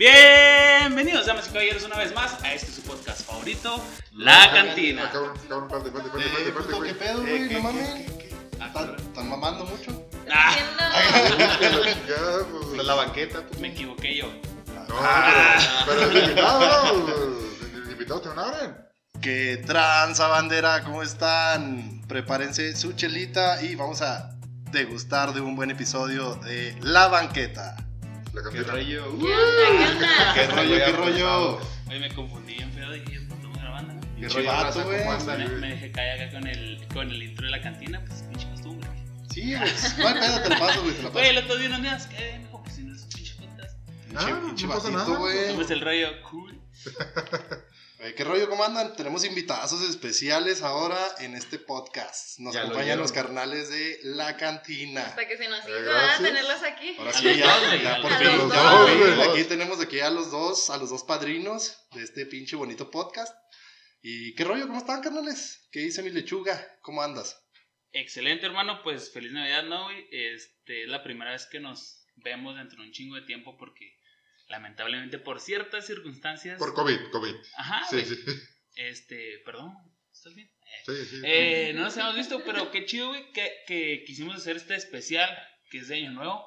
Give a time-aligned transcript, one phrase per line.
[0.00, 5.10] Bienvenidos, damas y caballeros, una vez más a este su podcast favorito, La Cantina.
[5.12, 5.34] Ah,
[6.18, 6.54] Eh,
[6.86, 7.48] ¿Qué pedo, Eh, güey?
[7.50, 8.06] ¿qué, No mames.
[8.58, 10.08] Ah, ¿Están mamando mucho?
[10.32, 10.56] Ah.
[12.82, 13.60] La banqueta, pues.
[13.60, 14.28] me equivoqué yo.
[14.28, 15.00] No, pero,
[15.86, 17.06] pero el invitado,
[17.84, 18.74] el invitado te van a abrir.
[19.20, 20.82] ¿Qué tranza, bandera?
[20.82, 22.00] ¿Cómo están?
[22.08, 24.30] Prepárense su chelita y vamos a
[24.70, 27.76] degustar de un buen episodio de La Banqueta.
[28.32, 28.72] La Qué cantina.
[28.72, 29.18] rollo.
[29.18, 30.34] ¿Qué onda?
[30.34, 31.60] ¿Qué rollo, qué rollo?
[31.88, 34.06] Hoy me confundí bien feo, dije, estamos grabando.
[34.18, 35.04] Qué rollo, güey.
[35.04, 38.48] ¿cómo Me, dejé caer acá con el, con el intro de la cantina, pues pinche
[38.50, 38.88] costumbre.
[39.30, 39.70] Sí, güey.
[39.98, 41.12] No hay pedo, te la paso, güey, te la paso.
[41.12, 42.38] Güey, el otro día unos días, ¿qué?
[42.42, 43.76] Mejor que si no es pinche podcast.
[44.14, 45.16] Ah, Pinche, no, pinche no pasa nada.
[45.16, 45.48] güey.
[45.48, 46.08] ¿Cómo es el rollo?
[46.30, 46.60] Cool.
[48.02, 48.96] Eh, ¿Qué rollo, cómo andan?
[48.96, 52.38] Tenemos invitazos especiales ahora en este podcast.
[52.38, 55.02] Nos Ya acompañan los carnales de La Cantina.
[55.04, 56.22] Hasta que se nos Eh, hizo gracias.
[56.22, 56.28] ¿verdad?
[56.40, 56.96] tenerlos aquí.
[56.98, 60.70] Ahora A sí, ya, a por los fin, ya Aquí tenemos aquí a los dos,
[60.70, 63.34] a los dos padrinos de este pinche bonito podcast.
[64.00, 64.66] ¿Y qué rollo?
[64.66, 65.68] ¿Cómo están, carnales?
[65.70, 66.78] ¿Qué dice mi lechuga?
[66.80, 67.38] ¿Cómo andas?
[67.92, 68.82] Excelente, hermano.
[68.82, 70.08] Pues feliz Navidad, ¿no, güey?
[70.10, 73.98] Este, es la primera vez que nos vemos dentro de un chingo de tiempo porque,
[74.50, 76.58] lamentablemente, por ciertas circunstancias.
[76.58, 77.34] Por COVID, COVID.
[77.56, 78.16] Ajá, Sí, sí.
[78.74, 79.72] Este, perdón,
[80.12, 80.48] ¿estás bien?
[80.48, 81.20] Eh, Sí, sí.
[81.24, 85.28] eh, no nos hemos visto, pero qué chido, güey, que, que quisimos hacer este especial
[85.70, 86.46] que es de Año Nuevo.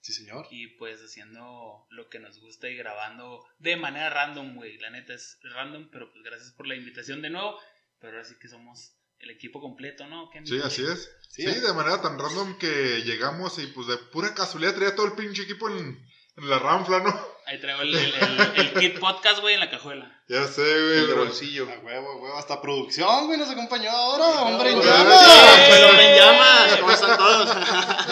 [0.00, 0.46] Sí, señor.
[0.50, 4.78] Y pues haciendo lo que nos gusta y grabando de manera random, güey.
[4.78, 7.58] La neta es random, pero pues gracias por la invitación de nuevo.
[7.98, 10.30] Pero ahora sí que somos el equipo completo, ¿no?
[10.30, 11.10] ¿Qué Sí, así es.
[11.30, 15.06] Sí, Sí, de manera tan random que llegamos y pues de pura casualidad traía todo
[15.06, 15.98] el pinche equipo en,
[16.38, 17.26] en la ranfla, ¿no?
[17.46, 20.20] Ahí traigo el, el, el- el kit podcast, güey, en la cajuela.
[20.28, 20.98] Ya sé, güey.
[20.98, 21.64] El bolsillo.
[21.70, 22.36] A huevo, huevo.
[22.36, 24.42] Hasta producción, güey, nos acompañó ahora.
[24.42, 25.20] Hombre, en llamas.
[25.24, 26.76] Sí, Pero me llamas.
[26.80, 27.56] ¿Cómo están todos?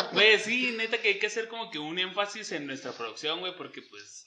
[0.13, 3.55] Güey, sí, neta que hay que hacer como que un énfasis en nuestra producción, güey,
[3.57, 4.27] porque pues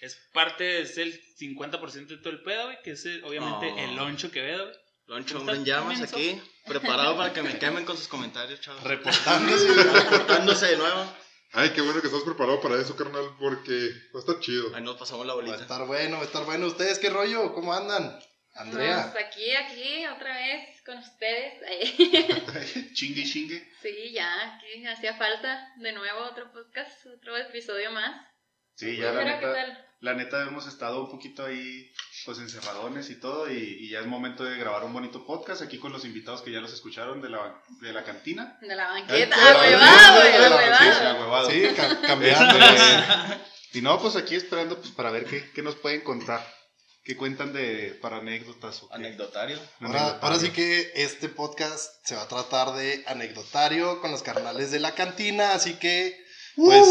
[0.00, 3.78] es parte, es el 50% de todo el pedo, güey, que es eh, obviamente Oh.
[3.78, 4.76] el loncho que veo, güey.
[5.08, 6.40] Loncho, ¿Estás hombre en llamas aquí.
[6.66, 8.82] Preparado para que me quemen con sus comentarios, chavos.
[8.84, 9.68] Reportándose.
[9.74, 11.12] Reportándose de nuevo.
[11.52, 14.74] Ay, qué bueno que estás preparado para eso, carnal, porque va a estar chido.
[14.74, 15.62] Ahí nos pasamos la Va a bolita.
[15.62, 16.66] estar bueno, va a estar bueno.
[16.66, 17.54] ¿Ustedes qué rollo?
[17.54, 18.18] ¿Cómo andan?
[18.54, 19.10] Andrea.
[19.12, 21.94] Pues aquí, aquí, otra vez con ustedes.
[22.94, 23.68] chingue, chingue.
[23.82, 28.26] sí, ya, aquí hacía falta de nuevo otro podcast, otro episodio más.
[28.74, 29.85] Sí, ya la Pero, ¿qué tal?
[30.00, 31.90] La neta hemos estado un poquito ahí
[32.24, 35.78] pues encerradones y todo y, y ya es momento de grabar un bonito podcast aquí
[35.78, 38.58] con los invitados que ya los escucharon de la, de la cantina.
[38.60, 39.36] De la banqueta.
[40.50, 42.58] la Sí, ca- cambiando.
[42.58, 43.38] Eh,
[43.74, 46.44] y no, pues aquí esperando pues para ver qué, qué nos pueden contar.
[47.04, 48.92] ¿Qué cuentan de para anécdotas o?
[48.92, 49.60] Anecdotario.
[49.80, 54.72] Ahora, ahora sí que este podcast se va a tratar de anecdotario con los carnales
[54.72, 56.25] de la cantina, así que
[56.56, 56.88] pues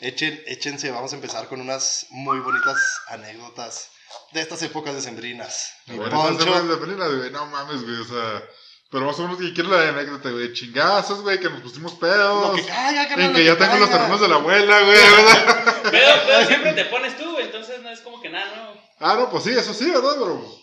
[0.00, 2.76] echen, échense, vamos a empezar con unas muy bonitas
[3.08, 3.88] anécdotas
[4.32, 5.72] de estas épocas decembrinas.
[5.86, 8.42] Mi Bueno, Poncho, de no mames, güey, o sea...
[8.90, 11.98] Pero más o menos, y quiero la anécdota, güey, chingazos, güey, que nos pusimos lo
[11.98, 12.56] pedos.
[12.56, 13.98] que caiga, En carnal, que lo ya tengo los caiga.
[13.98, 15.82] terrenos de la abuela, güey, ¿verdad?
[15.90, 18.80] Pero, pero siempre te pones tú, güey, entonces no es como que nada, ¿no?
[19.00, 20.12] Ah, no, pues sí, eso sí, ¿verdad?
[20.18, 20.61] Pero,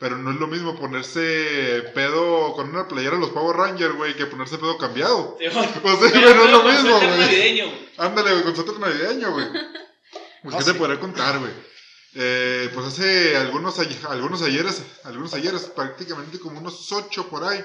[0.00, 4.16] pero no es lo mismo ponerse pedo con una playera de los Power Rangers, güey,
[4.16, 5.36] que ponerse pedo cambiado.
[5.36, 7.62] Pues sí, güey, no es lo mismo, güey.
[7.98, 9.46] Ándale, güey, con suéter navideño, güey.
[10.42, 10.72] Pues, ¿qué sí.
[10.72, 11.52] te podré contar, güey?
[12.14, 13.78] Eh, pues hace algunos,
[14.08, 17.62] algunos ayeres, algunos ayeres, prácticamente como unos ocho por ahí,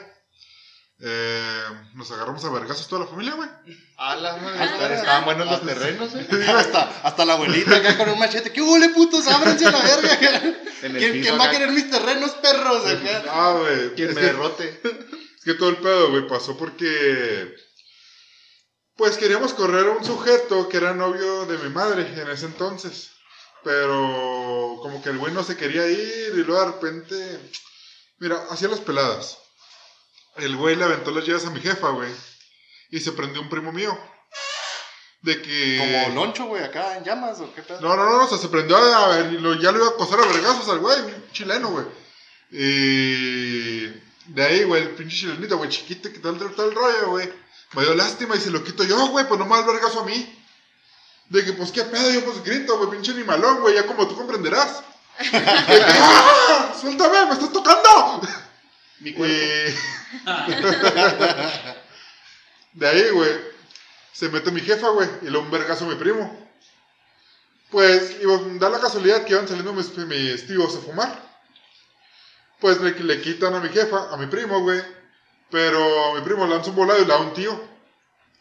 [1.00, 1.64] eh,
[1.94, 3.50] nos agarramos a vergazos toda la familia, güey.
[3.98, 4.96] A la madre.
[4.96, 6.28] Estaban buenos los terrenos, ¿eh?
[6.56, 8.52] hasta, hasta la abuelita acá con un machete.
[8.52, 9.28] ¿Qué huele, putos?
[9.28, 10.18] Ábranse a la verga.
[10.82, 12.84] ¿Quién, quién va a querer mis terrenos, perros?
[13.30, 13.94] Ah, güey.
[13.96, 14.82] Quien me que- derrote.
[15.38, 17.54] Es que todo el pedo, güey, pasó porque.
[18.96, 23.12] Pues queríamos correr a un sujeto que era novio de mi madre en ese entonces.
[23.64, 27.40] Pero como que el güey no se quería ir y luego de repente.
[28.18, 29.38] Mira, hacía las peladas.
[30.38, 32.12] El güey le aventó las llaves a mi jefa, güey.
[32.92, 33.98] Y se prendió un primo mío.
[35.22, 35.78] De que.
[35.80, 37.82] Como loncho, güey, acá en llamas, ¿o qué pedo?
[37.82, 40.28] No, no, no, o sea, se prendió a, ver, ya lo iba a acosar a
[40.28, 41.86] vergazos al güey, un chileno, güey.
[42.52, 43.88] Y
[44.28, 47.32] de ahí, güey, el pinche chilenito, güey, chiquito, que tal, tal, tal rollo, güey.
[47.74, 50.40] Me dio lástima y se lo quito yo, güey, pues no más vergazo a mí.
[51.30, 54.16] De que, pues, qué pedo, yo pues grito, güey, pinche animalón, güey, ya como tú
[54.16, 54.84] comprenderás.
[55.18, 56.76] De que, ¡Ah!
[56.80, 58.22] ¡Suéltame, me estás tocando!
[59.06, 59.36] Mi cuerpo.
[59.36, 59.76] Y...
[62.80, 63.32] de ahí, güey,
[64.12, 66.36] se mete mi jefa, güey, y luego un vergazo a mi primo.
[67.70, 71.24] Pues, iba, da la casualidad que iban saliendo mis, mis tíos a fumar.
[72.60, 74.82] Pues le, le quitan a mi jefa, a mi primo, güey.
[75.52, 77.62] Pero mi primo lanza un volado y le da a un tío.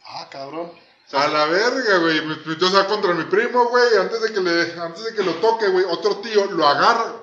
[0.07, 0.73] Ah, cabrón.
[1.13, 2.23] A la verga, güey.
[2.23, 3.99] Me metió o sea, contra mi primo, güey.
[3.99, 7.17] Antes de que le, antes de que lo toque, güey, otro tío lo agarra.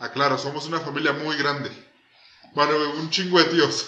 [0.00, 1.70] Aclaro, somos una familia muy grande.
[2.54, 3.86] Bueno, güey, un chingo de tíos.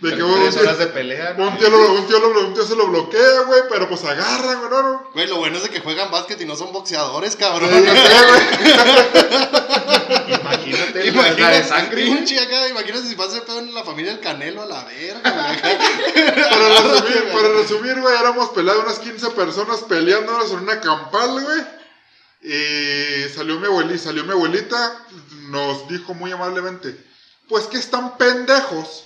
[0.00, 1.48] De que un Tres tío, horas de pelea, ¿no?
[1.48, 4.58] un tío, lo- un tío lo- un tío se lo bloquea, güey, pero pues agarran,
[4.60, 5.10] güey, no, no.
[5.12, 7.68] Güey, lo bueno es de que juegan básquet y no son boxeadores, cabrón.
[7.70, 7.90] Sí, güey.
[10.40, 12.16] Imagínate la- la de Imagínate, sangre, güey.
[12.18, 15.30] pinche acá, imagínate si pasa ese pedo en la familia del Canelo a la verga,
[15.32, 15.78] güey.
[16.48, 21.60] Para resumir, para resumir, güey, éramos pelados unas 15 personas peleándonos en una campal, güey.
[22.40, 25.06] Y salió mi abuelita, salió mi abuelita,
[25.48, 26.96] nos dijo muy amablemente,
[27.48, 29.04] pues que están pendejos.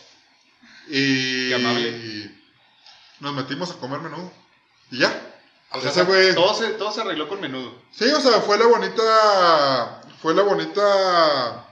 [0.89, 2.31] Y Qué amable.
[3.21, 4.33] nos metimos a comer menudo.
[4.91, 5.29] Y ya.
[5.71, 6.35] O sea, Ese güey.
[6.35, 7.75] todo, se, todo se arregló con menudo.
[7.93, 10.03] Sí, o sea, fue la bonita.
[10.21, 11.67] Fue la bonita.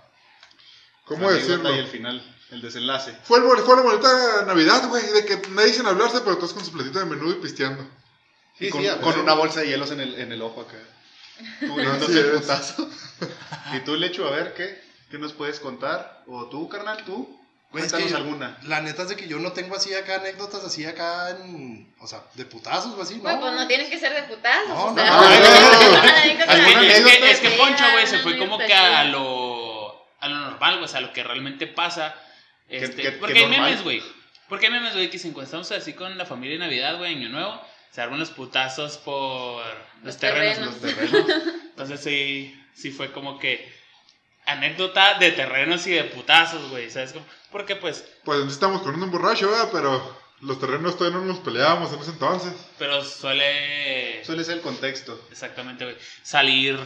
[1.05, 1.75] ¿Cómo La decirlo?
[1.75, 3.17] Y el final, el desenlace.
[3.25, 6.65] Fue, el, fue la bonita Navidad, güey, de que nadie sin hablarse, pero todos con
[6.65, 7.83] su platito de menudo y pisteando.
[8.59, 10.61] Y Sí, con, sí, a con una bolsa de hielos en el, en el ojo
[10.63, 10.77] acá.
[11.61, 12.89] Tú dándose el putazo.
[13.75, 14.83] Y tú, Lechu, a ver, ¿qué?
[15.11, 16.23] ¿Qué nos puedes contar?
[16.27, 17.37] O tú, carnal, tú.
[17.73, 18.59] Güey, es Cuéntanos que alguna.
[18.65, 21.93] La neta es de que yo no tengo así acá anécdotas así acá en.
[22.01, 23.23] O sea, de putazos o así, ¿no?
[23.23, 24.69] Güey, pues no tienen que ser de putazos.
[24.69, 26.81] No, o no, sea, no, no.
[27.27, 30.89] Es que, Poncho, güey, se fue como que a lo, a lo normal, güey, o
[30.89, 32.15] sea, a lo que realmente pasa.
[32.69, 34.03] Este, qué- porque qué hay memes, güey.
[34.49, 37.29] Porque hay memes, güey, que si estamos así con la familia de Navidad, güey, Año
[37.29, 37.61] Nuevo,
[37.93, 40.81] se arman los putazos por los, Los terrenos.
[40.81, 41.15] terrenos.
[41.15, 41.43] Los terrenos.
[41.71, 43.73] Entonces sí, sí fue como que
[44.53, 47.13] anécdota de terrenos y de putazos, güey, ¿sabes?
[47.13, 47.27] cómo?
[47.51, 49.69] Porque pues, Pues estamos con un borracho, ¿verdad?
[49.73, 52.53] Pero los terrenos todavía no nos peleábamos en ese entonces.
[52.79, 54.25] pero suele...
[54.25, 55.21] Suele ser el contexto.
[55.31, 55.97] Exactamente, güey.
[56.23, 56.79] Salir,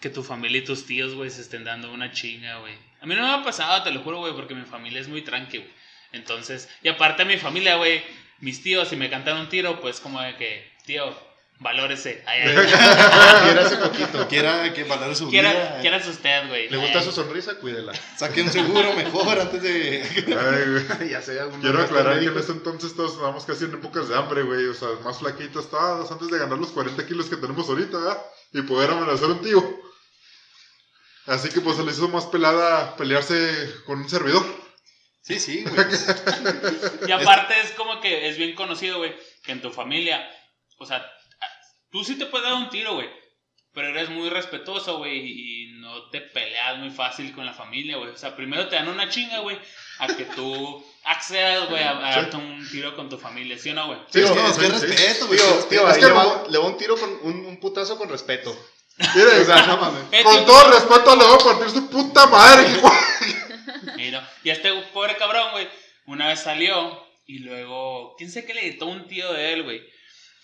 [0.00, 2.74] que tu familia y tus tíos, güey, se estén dando una chinga, güey.
[3.00, 5.22] A mí no me ha pasado, te lo juro, güey, porque mi familia es muy
[5.22, 5.70] tranqui, güey.
[6.12, 8.02] Entonces, y aparte mi familia, güey,
[8.40, 11.16] mis tíos, si me cantan un tiro, pues como de que, tío,
[11.62, 12.22] valórese.
[12.26, 13.76] Ay, ay, ay.
[13.82, 14.28] Poquito.
[14.28, 15.78] Quiera que valore su Quiera, vida.
[15.80, 16.68] quieras usted, güey.
[16.68, 17.04] ¿Le gusta Ay.
[17.04, 17.54] su sonrisa?
[17.56, 17.92] Cuídela.
[18.16, 20.02] Saque un seguro mejor antes de.
[20.02, 21.10] Ay, güey.
[21.10, 24.16] ya sé, algún Quiero aclarar que en ese entonces todos estábamos casi en épocas de
[24.16, 24.66] hambre, güey.
[24.66, 28.18] O sea, más flaquitos todos antes de ganar los 40 kilos que tenemos ahorita, ¿verdad?
[28.52, 29.80] Y poder amenazar a un tío.
[31.26, 34.44] Así que pues se les hizo más pelada pelearse con un servidor.
[35.22, 35.86] Sí, sí, güey.
[37.06, 40.28] Y aparte es como que es bien conocido, güey, que en tu familia,
[40.78, 41.08] o sea,
[41.92, 43.08] tú sí te puedes dar un tiro, güey,
[43.74, 48.10] pero eres muy respetuoso, güey, y no te peleas muy fácil con la familia, güey.
[48.10, 49.58] O sea, primero te dan una chinga, güey,
[49.98, 52.20] a que tú accedas, güey, a, a Sí.
[52.20, 53.98] darte un tiro con tu familia, ¿sí o no, güey?
[54.10, 54.86] Sí, es no, que, es que sí, sí.
[54.86, 55.38] respeto, güey.
[55.70, 58.54] Tío, es que le, va, le va un tiro con un, un putazo con respeto.
[59.14, 60.02] Mire, O sea, no mames.
[60.12, 62.66] Eh, con todo respeto le voy a partir su puta madre.
[63.98, 65.68] Y, no, y este pobre cabrón, güey,
[66.06, 69.82] una vez salió y luego, quién sé qué le gritó un tío de él, güey.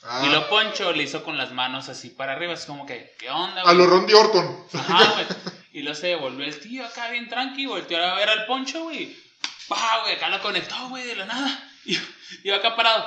[0.05, 3.15] Ah, Y lo Poncho le hizo con las manos así para arriba, es como que,
[3.19, 3.77] ¿qué onda, a güey?
[3.77, 4.65] lo Randy Orton.
[4.73, 5.27] Ajá, güey.
[5.73, 9.17] Y luego se devolvió el tío acá bien tranqui, volteó a ver al Poncho, güey.
[9.69, 11.71] Pa, güey, acá lo conectó, güey, de la nada.
[11.85, 11.99] Y
[12.45, 13.05] yo acá parado.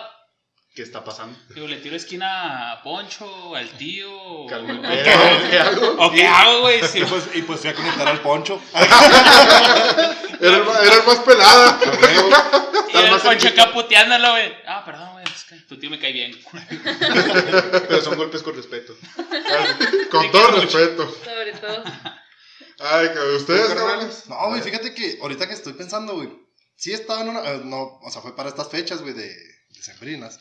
[0.76, 1.38] ¿Qué está pasando?
[1.50, 4.10] Digo, le tiro esquina a Poncho, al tío.
[4.14, 5.96] o- ¿Qué ¿Qué qué hago?
[6.06, 6.82] ¿O qué hago, güey?
[6.88, 8.62] Sí, Y pues, y pues fui a conectar al poncho.
[10.42, 11.80] Era el, era el más pelada.
[12.94, 14.54] y el Poncho acá puteándolo, güey.
[14.68, 15.21] Ah, perdón, güey,
[15.68, 16.32] tu tío me cae bien.
[17.88, 18.96] Pero son golpes con respeto.
[20.12, 21.10] Con todo respeto.
[21.24, 21.84] Sobre todo.
[22.80, 24.28] Ay, que ustedes, cabrones.
[24.28, 26.30] No, güey, fíjate que ahorita que estoy pensando, güey.
[26.76, 27.50] Sí estaba en una.
[27.50, 30.40] eh, no, o sea, fue para estas fechas, güey, de, de sembrinas.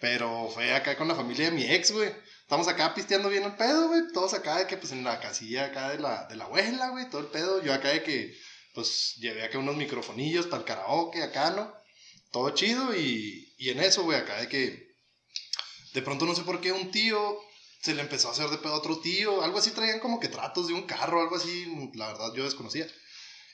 [0.00, 2.12] Pero fue acá con la familia de mi ex, güey.
[2.40, 4.02] Estamos acá pisteando bien el pedo, güey.
[4.12, 7.08] Todos acá de que, pues, en la casilla acá de la, de la abuela, güey.
[7.08, 7.62] Todo el pedo.
[7.62, 8.36] Yo acá de que,
[8.74, 11.72] pues, llevé acá unos microfonillos para el karaoke, acá, ¿no?
[12.32, 12.96] Todo chido.
[12.96, 14.92] Y, y en eso, güey, acá de que.
[15.94, 17.38] De pronto no sé por qué un tío
[17.80, 19.44] se le empezó a hacer de pedo a otro tío.
[19.44, 21.72] Algo así traían como que tratos de un carro, algo así.
[21.94, 22.88] La verdad, yo desconocía.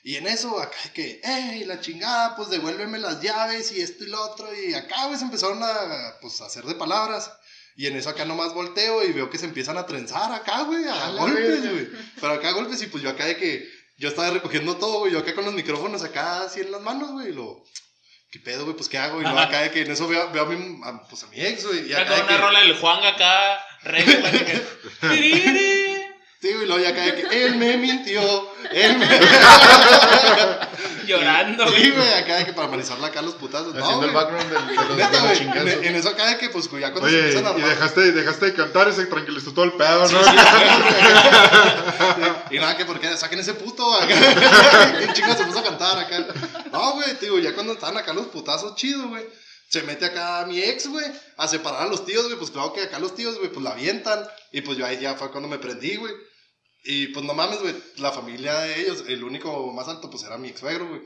[0.01, 2.35] Y en eso, acá de que, ¡ey, la chingada!
[2.35, 4.47] Pues devuélveme las llaves y esto y lo otro.
[4.51, 7.31] Y acá, güey, se empezaron a, pues, a hacer de palabras.
[7.75, 10.85] Y en eso acá nomás volteo y veo que se empiezan a trenzar acá, güey,
[10.85, 11.87] a, A golpes, güey.
[12.19, 15.19] Pero acá golpes y pues yo acá de que, yo estaba recogiendo todo, güey, yo
[15.19, 17.63] acá con los micrófonos acá así en las manos, güey, y lo...
[18.31, 18.75] ¿Qué pedo, güey?
[18.75, 19.19] Pues, ¿qué hago?
[19.19, 21.41] Y luego acá de que en eso veo, veo a, mi, a, pues, a mi
[21.41, 21.89] ex, güey.
[21.89, 23.65] Y Acá de una que, rola del Juan acá,
[25.01, 26.03] Tiriri.
[26.39, 29.07] Sí, güey, luego ya acá de que, él me mintió, él me...
[31.17, 32.13] Llorando, Sí, güey.
[32.13, 33.73] acá de que para analizarla acá los putazos.
[33.73, 34.23] No, Haciendo el güey.
[34.23, 35.69] background del, de los, de Neta, los güey, chingazos.
[35.73, 37.69] en, en eso acá de que, pues, ya cuando se Oye, empiezan a y armar-
[37.69, 40.19] dejaste, dejaste de cantar y se tranquilizó todo el pedo, ¿no?
[42.51, 44.13] Y nada, que porque saquen ese puto acá.
[45.01, 46.25] Y un chingo se puso a cantar acá.
[46.71, 49.25] No, güey, tío, ya cuando estaban acá los putazos chidos, güey.
[49.69, 51.05] se mete acá a mi ex, güey,
[51.37, 52.37] a separar a los tíos, güey.
[52.37, 54.27] Pues claro que acá los tíos, güey, pues la avientan.
[54.51, 56.13] Y pues yo ahí ya fue cuando me prendí, güey.
[56.83, 60.37] Y pues no mames, güey, la familia de ellos, el único más alto, pues era
[60.37, 61.01] mi ex suegro, güey.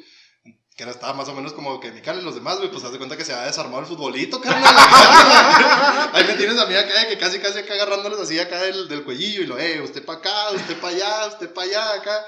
[0.76, 2.84] Que era, estaba más o menos como que mi cara y los demás, güey, pues
[2.84, 4.64] haz de cuenta que se había desarmado el futbolito, carnal.
[6.14, 9.04] Ahí me tienes a mí acá, que casi, casi acá agarrándoles así acá del, del
[9.04, 12.26] cuellillo y lo, eh, usted para acá, usted para allá, usted para allá, acá.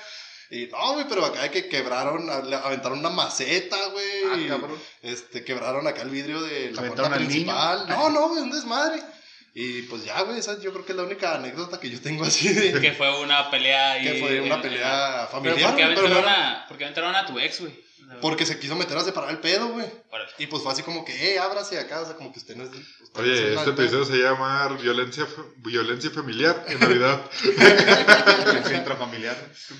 [0.51, 4.23] Y no, güey, pero acá que quebraron, aventaron una maceta, güey.
[4.31, 4.79] Ah, cabrón.
[5.01, 7.29] Este, quebraron acá el vidrio de la ¿Aventaron puerta al niño?
[7.29, 7.87] principal.
[7.89, 9.01] No, no, güey, un desmadre.
[9.57, 12.25] Y pues ya, güey, esa yo creo que es la única anécdota que yo tengo
[12.25, 12.77] así de...
[12.81, 14.03] Que fue una pelea ahí.
[14.03, 15.69] que fue una pelea Pero familiar.
[15.69, 17.84] ¿por qué pero a, por qué aventaron a tu ex, güey?
[18.21, 19.85] Porque se quiso meter a separar el pedo, güey.
[20.37, 22.63] Y pues fue así como que, eh, ábrase acá, o sea, como que usted no
[22.63, 22.69] es...
[22.69, 25.25] usted no es Oye, este episodio se llama Violencia,
[25.57, 27.21] violencia Familiar en Navidad.
[28.43, 29.37] Violencia intrafamiliar.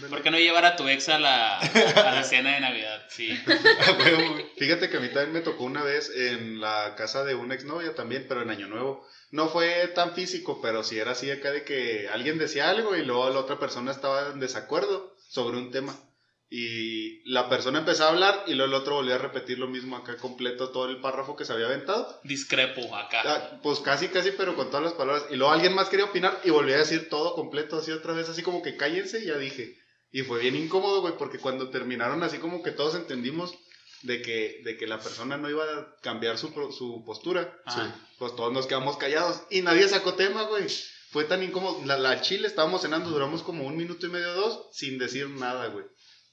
[0.10, 3.06] ¿Por qué no llevar a tu ex a la, a la cena de Navidad?
[3.10, 3.38] Sí.
[4.58, 7.96] Fíjate que a mí también me tocó una vez en la casa de una exnovia
[7.96, 9.08] también, pero en Año Nuevo.
[9.32, 13.04] No fue tan físico, pero sí era así acá de que alguien decía algo y
[13.04, 15.96] luego la otra persona estaba en desacuerdo sobre un tema.
[16.58, 19.98] Y la persona empezó a hablar y luego el otro volvió a repetir lo mismo
[19.98, 22.22] acá completo, todo el párrafo que se había aventado.
[22.24, 23.22] Discrepo acá.
[23.26, 25.26] Ah, Pues casi, casi, pero con todas las palabras.
[25.30, 28.30] Y luego alguien más quería opinar y volvió a decir todo completo, así otra vez,
[28.30, 29.76] así como que cállense, y ya dije.
[30.14, 33.54] Y fue bien incómodo, güey, porque cuando terminaron así como que todos entendimos
[34.04, 37.94] de que, de que la persona no iba a cambiar su, su postura, Ah.
[38.18, 40.68] pues todos nos quedamos callados y nadie sacó tema, güey.
[41.12, 41.82] Fue tan incómodo.
[41.86, 45.68] La, la chile, estábamos cenando, duramos como un minuto y medio, dos, sin decir nada,
[45.68, 45.86] güey.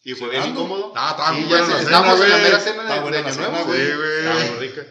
[0.04, 0.92] Y fue bien incómodo.
[0.97, 2.42] Ah, estaba Sí, muy buena la cena, estábamos en la güey.
[2.44, 3.87] mera cena de, Año Nuevo, güey.
[3.87, 4.18] Sí, güey.
[4.18, 4.87] Estaba muy rica.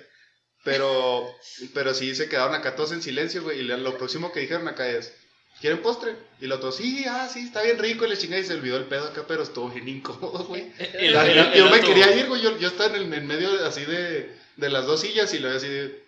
[0.63, 1.35] Pero,
[1.73, 3.59] pero sí se quedaron acá todos en silencio, güey.
[3.59, 5.13] Y lo- lo próximo que dijeron acá es,
[5.59, 6.15] ¿quieren postre?
[6.39, 8.05] Y los otros, sí, ah, sí, está bien rico.
[8.05, 10.71] Y le chinga y se olvidó el pedo acá, pero estuvo bien incómodo, güey.
[10.77, 12.41] El- el- yo el me otro- quería ir, güey.
[12.41, 15.57] Yo, yo estaba en, el, en medio así de, de las dos sillas y luego
[15.57, 16.05] así de,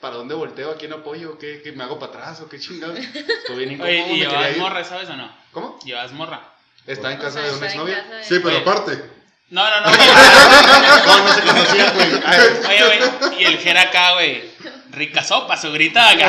[0.00, 0.72] ¿para dónde volteo?
[0.72, 1.38] ¿A quién apoyo?
[1.38, 2.40] ¿Qué, qué me hago para atrás?
[2.40, 2.98] ¿O qué chingados?
[2.98, 4.20] Estuvo bien incómodo, Oye, ¿y
[4.54, 4.58] ir.
[4.58, 5.32] morra, sabes o no?
[5.52, 5.78] ¿Cómo?
[5.84, 6.51] ¿Llevas morra?
[6.86, 8.04] Estaba en O casa sea, de una está exnovia.
[8.28, 9.02] Sí, pero aparte.
[9.50, 9.86] No, no, no.
[11.22, 12.10] No se conocían, güey.
[12.68, 13.40] Oye, güey.
[13.40, 14.50] Y el Jera acá, güey.
[14.90, 16.26] Rica sopa, su grita acá.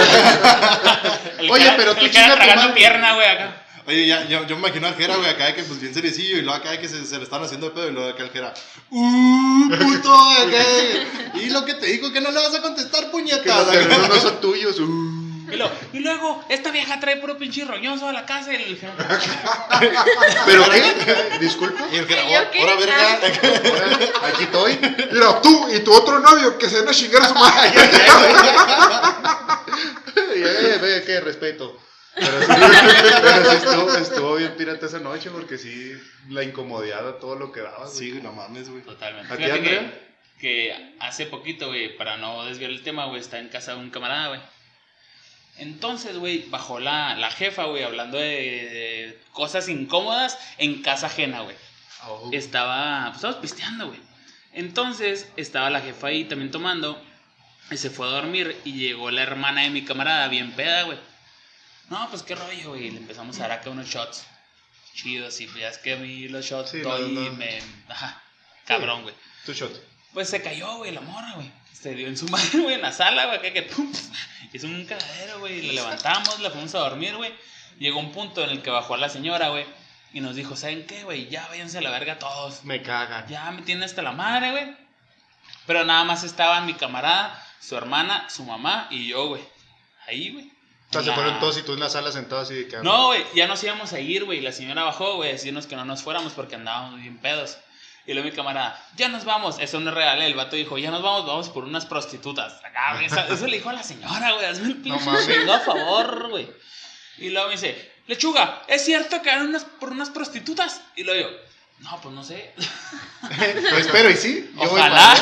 [1.39, 3.59] El Oye, pero tú el Jera chinga tu tragando pierna, güey, acá.
[3.85, 6.37] Oye, ya, yo, yo me imagino al Jera, güey, acá de que pues bien seriecillo
[6.37, 8.23] y luego acá de que se, se le están haciendo de pedo y luego acá
[8.23, 8.53] el Jera,
[8.89, 10.13] ¡Uh, puto!
[10.31, 11.07] Acá, de-
[11.43, 13.45] y lo que te dijo que no le vas a contestar, que puñetas.
[13.45, 13.71] los acá.
[13.73, 14.79] terrenos no son tuyos.
[14.79, 15.12] uh.
[15.53, 18.53] Y, lo- y luego, esta vieja trae puro pinche roñoso a la casa.
[18.53, 18.75] Y
[20.45, 21.37] ¿Pero qué?
[21.39, 21.87] Disculpa.
[21.91, 22.59] Y el Jera, ¿Y yo qué?
[22.61, 23.13] ahora verga.
[23.13, 24.79] Ahora, Aquí estoy.
[25.11, 27.71] Mira, tú y tu otro novio que se van a chingar a su madre.
[30.15, 31.79] Eh, ve, qué respeto.
[32.15, 32.47] Pero sí,
[33.21, 35.93] pero sí estuvo, estuvo bien pirata esa noche porque sí,
[36.29, 37.87] la incomodidad, todo lo que daba.
[37.87, 38.83] Sí, güey, no mames, güey.
[38.83, 39.33] Totalmente.
[39.33, 39.99] ¿A ti, Fíjate que, Andrea?
[40.39, 43.89] que hace poquito, güey, para no desviar el tema, güey, está en casa de un
[43.89, 44.41] camarada, güey.
[45.57, 51.41] Entonces, güey, bajó la, la jefa, güey, hablando de, de cosas incómodas en casa ajena,
[51.41, 51.55] güey.
[52.07, 52.29] Oh.
[52.33, 53.99] Estaba, pues estábamos pisteando, güey.
[54.53, 57.01] Entonces, estaba la jefa ahí también tomando
[57.71, 60.97] y se fue a dormir y llegó la hermana de mi camarada bien peda, güey.
[61.89, 62.91] No, pues qué rollo, güey.
[62.91, 64.25] Le empezamos a dar acá unos shots
[64.95, 67.31] chidos y pues ya es que a mí los shots Sí, todo no, y no.
[67.33, 67.59] me...
[67.89, 68.21] Ajá,
[68.65, 69.15] cabrón, güey.
[69.45, 69.71] Tu shot.
[70.13, 71.51] Pues se cayó, güey, la morra, güey.
[71.73, 73.91] Se dio en su madre, güey, en la sala, güey, acá que pum,
[74.53, 75.61] hizo un cagadero, güey.
[75.63, 77.33] La levantamos, la fuimos a dormir, güey.
[77.79, 79.65] Llegó un punto en el que bajó la señora, güey,
[80.13, 81.27] y nos dijo, ¿saben qué, güey?
[81.27, 82.63] Ya váyanse a la verga todos.
[82.63, 83.27] Me cagan.
[83.27, 84.75] Ya me tiene hasta la madre, güey.
[85.65, 89.41] Pero nada más estaban mi camarada, su hermana, su mamá y yo, güey.
[90.07, 90.51] Ahí, güey.
[90.89, 92.77] O sea, se fueron todos y tú en la sala sentado así de que.
[92.77, 94.41] no, güey, ya nos íbamos a ir, güey.
[94.41, 97.57] La señora bajó, güey, a decirnos que no nos fuéramos porque andábamos bien pedos.
[98.05, 99.57] Y luego mi camarada, ya nos vamos.
[99.59, 100.25] Eso no es real, ¿eh?
[100.25, 102.53] el vato dijo, ya nos vamos, vamos por unas prostitutas.
[102.63, 105.25] Acá, eso, eso le dijo a la señora, güey, hazme pinche mames.
[105.25, 106.49] chingado favor, güey.
[107.17, 110.81] Y luego me dice, lechuga, ¿es cierto que eran unas, por unas prostitutas?
[110.97, 111.37] Y luego yo,
[111.79, 112.53] no, pues no sé.
[113.23, 114.51] Pues espero y sí.
[114.53, 115.15] Yo Ojalá.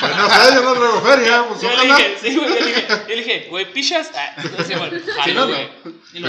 [0.00, 1.96] Pues no sé, yo no traigo feria, pues Yo le ojalá.
[1.96, 4.10] dije, sí, güey, yo le dije, yo le dije, güey, pichas.
[4.14, 4.34] Ah,
[5.16, 5.46] jalo, no, no.
[5.46, 5.68] güey.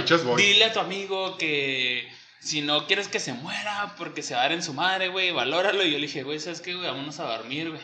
[0.02, 0.42] Pichas, voy.
[0.42, 2.10] Dile a tu amigo que
[2.42, 5.32] si no quieres que se muera porque se va a dar en su madre, güey,
[5.32, 5.84] valóralo.
[5.86, 6.88] Y yo le dije, güey, ¿sabes qué, güey?
[6.88, 7.82] Vámonos a dormir, güey.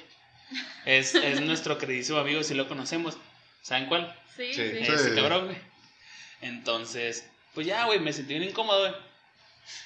[0.86, 3.18] Es, es nuestro queridísimo amigo, si lo conocemos.
[3.62, 4.14] ¿Saben cuál?
[4.36, 4.70] Sí, Sí.
[4.72, 4.92] sí.
[4.92, 5.58] Ese cabrón, güey.
[6.42, 8.94] Entonces, pues ya, güey, me sentí bien incómodo, güey.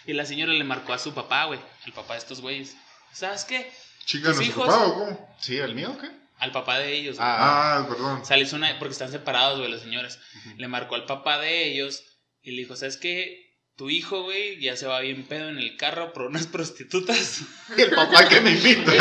[0.05, 2.75] Y la señora le marcó a su papá, güey, al papá de estos güeyes.
[3.13, 3.71] ¿Sabes qué?
[4.05, 4.67] Chingan a Tus su hijos.
[4.67, 5.35] papá o cómo?
[5.39, 6.09] Sí, ¿el mío o qué?
[6.39, 7.17] Al papá de ellos.
[7.17, 7.27] güey.
[7.29, 7.77] Ah.
[7.79, 8.21] Ah, perdón.
[8.21, 8.77] O sea, le hizo una.
[8.79, 10.19] Porque están separados, güey, los señores.
[10.57, 12.03] Le marcó al papá de ellos
[12.41, 13.50] y le dijo: ¿Sabes qué?
[13.81, 17.39] Tu hijo, güey, ya se va bien pedo en el carro por unas prostitutas.
[17.75, 18.93] El papá que me invita.
[18.95, 18.99] Y.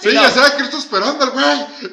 [0.00, 1.44] Sí, Y ya luego- sabe que estoy esperando al güey.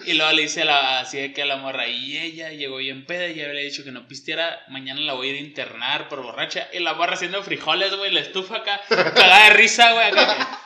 [0.06, 2.78] Y luego le dice a la, así de que a la morra, y ella llegó
[2.78, 5.38] bien peda y ya le había dicho que no pisteara, mañana la voy a ir
[5.38, 6.68] a internar por borracha.
[6.74, 10.60] Y la morra haciendo frijoles, güey, la estufa acá, cagada de risa, güey, acá.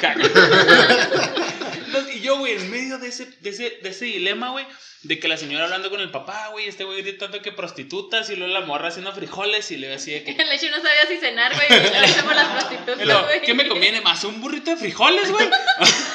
[0.00, 0.04] que-
[1.94, 4.66] Entonces, y yo, güey, en medio de ese, de ese, de ese dilema, güey,
[5.02, 8.36] de que la señora hablando con el papá, güey, este güey gritando que prostitutas, y
[8.36, 10.30] luego la morra haciendo frijoles, y le así de que.
[10.42, 11.66] El hecho no sabía si cenar, güey.
[12.04, 13.42] Hacemos las prostitutas, güey.
[13.42, 14.24] ¿Qué me conviene más?
[14.24, 15.48] ¿Un burrito de frijoles, güey?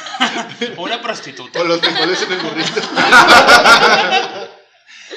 [0.77, 1.62] o una prostituta.
[1.62, 2.81] O los frijoles en el burrito.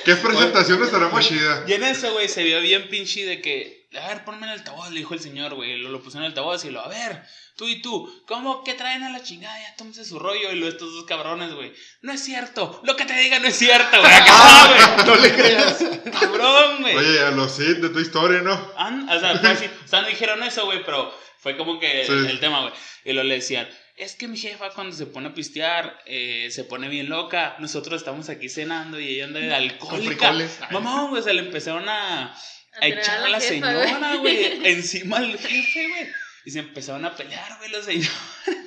[0.05, 1.65] ¿Qué presentación estará más chida?
[1.67, 4.59] Y en eso, güey, se vio bien pinche de que, a ver, ponme en el
[4.59, 5.79] altavoz, le dijo el señor, güey.
[5.79, 7.23] Lo, lo puso en el altavoz y lo, a ver,
[7.57, 9.59] tú y tú, ¿cómo que traen a la chingada?
[9.61, 10.53] Ya tómese su rollo.
[10.53, 13.57] Y luego estos dos cabrones, güey, no es cierto, lo que te diga no es
[13.57, 14.13] cierto, güey.
[14.13, 15.79] Acá, güey, No le creas.
[16.21, 16.97] cabrón, güey.
[16.97, 18.55] Oye, a los Sid de tu historia, ¿no?
[18.55, 22.13] O sea, fue así, o sea, no dijeron eso, güey, pero fue como que Sí.
[22.13, 22.73] el, el tema, güey.
[23.05, 26.65] Y lo le decían, es que mi jefa cuando se pone a pistear, eh, se
[26.65, 27.57] pone bien loca.
[27.59, 30.33] Nosotros estamos aquí cenando y ella anda de alcohólica.
[30.71, 32.35] Mamá, güey, se le empezaron a,
[32.81, 36.09] echar a la, jefa, señora, güey, encima del jefe, güey.
[36.45, 38.11] Y se empezaron a pelear, güey, los señores,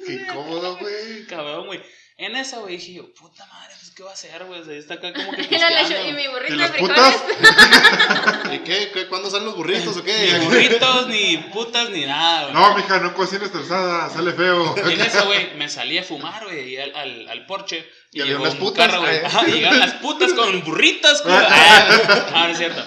[0.06, 1.26] Qué incómodo, güey.
[1.30, 1.82] cabrón, güey.
[2.18, 4.62] En esa, güey, dije yo, puta madre, pues, ¿qué va a hacer, güey?
[4.62, 6.98] O sea, está acá como que Y, y mi ¿Y burrito de las frijoles.
[6.98, 8.54] putas?
[8.54, 8.92] ¿Y qué?
[8.94, 9.08] ¿Qué?
[9.10, 10.40] ¿Cuándo salen los burritos o Ni qué?
[10.46, 12.54] burritos, ni putas, ni nada, güey.
[12.54, 14.74] No, mija, no cocines estresada, sale feo.
[14.88, 17.86] Y en eso, güey, me salí a fumar, güey, y al, al, al porche.
[18.14, 19.16] Y había llegó un putas, carro, güey.
[19.18, 19.22] eh.
[19.26, 21.36] Ajá, y llegaron las putas con burritos, culo.
[21.38, 22.82] Ah, no es cierto.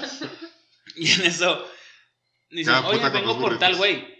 [0.97, 1.69] Y en eso,
[2.49, 4.18] dicen, oye, vengo por tal, güey.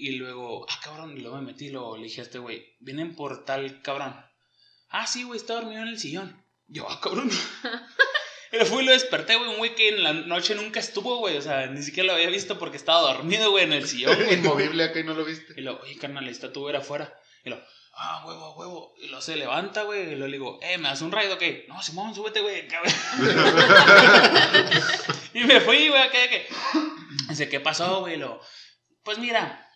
[0.00, 2.76] Y luego, ah, cabrón, y luego me metí y luego le dije a este güey,
[2.78, 4.14] vienen por tal cabrón.
[4.90, 6.40] Ah, sí, güey, está dormido en el sillón.
[6.68, 7.28] Yo, ah, cabrón.
[8.50, 11.18] Y lo fui y lo desperté, güey, un güey que en la noche nunca estuvo,
[11.18, 11.36] güey.
[11.36, 14.32] O sea, ni siquiera lo había visto porque estaba dormido, güey, en el sillón, güey.
[14.38, 15.52] Inmovible acá y no lo viste.
[15.54, 17.12] Y lo, oye, carnal, está tu ver afuera.
[17.44, 17.62] Y lo,
[17.92, 18.94] ah, huevo, huevo.
[19.02, 20.12] Y lo se levanta, güey.
[20.12, 21.66] Y lo le digo, eh, ¿me das un raid o qué?
[21.68, 22.66] No, Simón, súbete, güey.
[25.34, 26.48] y me fui, güey, acá, que.
[27.28, 28.16] Dice, ¿qué pasó, güey?
[28.16, 28.40] Lo,
[29.02, 29.67] pues mira,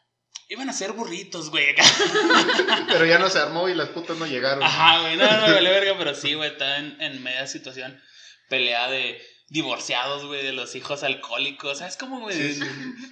[0.48, 1.70] iban a ser burritos, güey.
[1.70, 1.82] acá.
[2.88, 4.62] Pero ya no se armó y las putas no llegaron.
[4.62, 8.00] Ajá, güey, no, no, me vale verga, pero sí, güey, está en, en media situación.
[8.48, 11.78] Pelea de divorciados, güey, de los hijos alcohólicos.
[11.78, 12.58] ¿Sabes cómo, güey?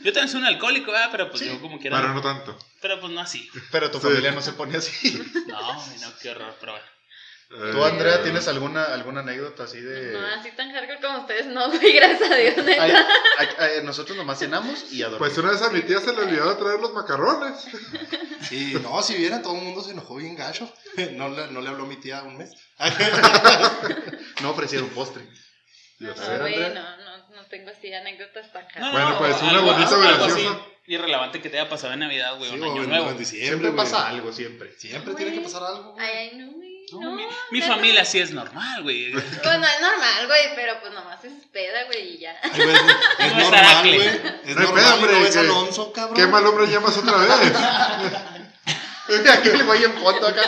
[0.02, 1.08] Yo también soy un alcohólico, ¿verdad?
[1.10, 2.00] Pero pues yo como quiera.
[2.00, 2.58] Pero no tanto.
[2.80, 3.48] Pero pues no así.
[3.70, 4.06] Pero tu Sí.
[4.06, 5.12] familia no se pone así.
[5.48, 6.86] No, güey, no, qué horror, pero bueno.
[7.50, 10.12] ¿Tú, Andrea, tienes alguna, alguna anécdota así de.?
[10.12, 12.82] No, así tan hardcore como ustedes, no, güey, gracias a Dios, neta.
[12.84, 12.92] Ay,
[13.38, 15.18] ay, ay, nosotros nomás cenamos y a dormir.
[15.18, 17.66] Pues una vez a mi tía se le olvidó traer los macarrones.
[18.48, 20.72] Sí, no, si vieran, todo el mundo se enojó bien gacho.
[21.12, 22.52] No le, no le habló mi tía un mes.
[24.42, 25.22] No ofrecieron postre.
[25.98, 28.90] No, güey, no, no, no tengo así anécdotas tan hardcore.
[28.92, 30.34] Bueno, no, pues, una algo- bonita algo graciosa.
[30.34, 30.48] así
[30.86, 33.24] irrelevante que te haya pasado en Navidad, güey, Sí, un o año en- nuevo.
[33.24, 33.76] Siempre güey.
[33.76, 34.72] pasa algo, siempre.
[34.78, 35.92] Siempre tiene que pasar algo.
[35.92, 36.06] güey.
[36.06, 36.59] Ay, ay, no.
[36.92, 39.12] No, No, mi, familia sí es normal, güey.
[39.12, 42.36] Pues no es normal, güey, pero pues nomás es peda, güey, y ya.
[42.42, 42.80] Ay, güey, es,
[43.18, 44.00] es No es normal, güey.
[44.44, 46.16] Es No normal, hombre, no ves que- a Alonso, cabrón.
[46.16, 47.30] ¿Qué mal hombre llamas otra vez?
[49.30, 50.42] Aquí el güey en fondo acá.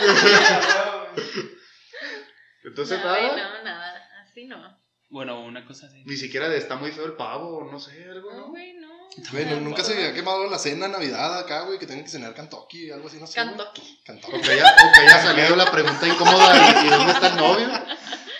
[2.63, 3.35] Entonces, No, nada.
[3.57, 4.81] no, nada, así no.
[5.09, 6.03] Bueno, una cosa así.
[6.05, 8.47] Ni siquiera de está muy feo el pavo, no sé, algo, No, ¿no?
[8.47, 8.82] güey, no.
[9.31, 12.33] Bueno, nunca se había quemado la cena de Navidad acá, güey, que tengan que cenar
[12.33, 13.39] Kentucky, algo así, no sé.
[13.39, 14.01] Kentucky.
[14.03, 14.37] Kentucky.
[14.37, 17.37] O que haya, o que haya salido la pregunta incómoda y, y dónde está el
[17.37, 17.67] novio.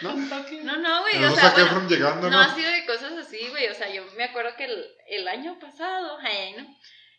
[0.01, 0.13] ¿No?
[0.13, 2.41] No, no, güey, o sea, bueno, llegando, no ¿no?
[2.41, 3.67] ha sido de cosas así, güey.
[3.67, 6.67] O sea, yo me acuerdo que el, el año pasado, ay, ¿no?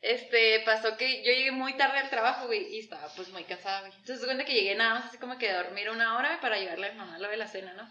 [0.02, 3.80] Este, pasó que yo llegué muy tarde al trabajo, güey, y estaba pues muy cansada,
[3.80, 3.92] güey.
[3.92, 6.58] Entonces, se cuenta que llegué nada más así como que a dormir una hora para
[6.58, 7.88] llevarle a mi mamá lo de la cena, ¿no?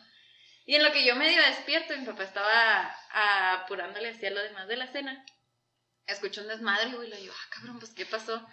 [0.65, 2.95] Y en lo que yo medio despierto, mi papá estaba
[3.55, 5.25] apurándole hacia lo demás de la cena.
[6.07, 8.45] Escucho un desmadre, güey, y le digo, ah, cabrón, pues, ¿qué pasó?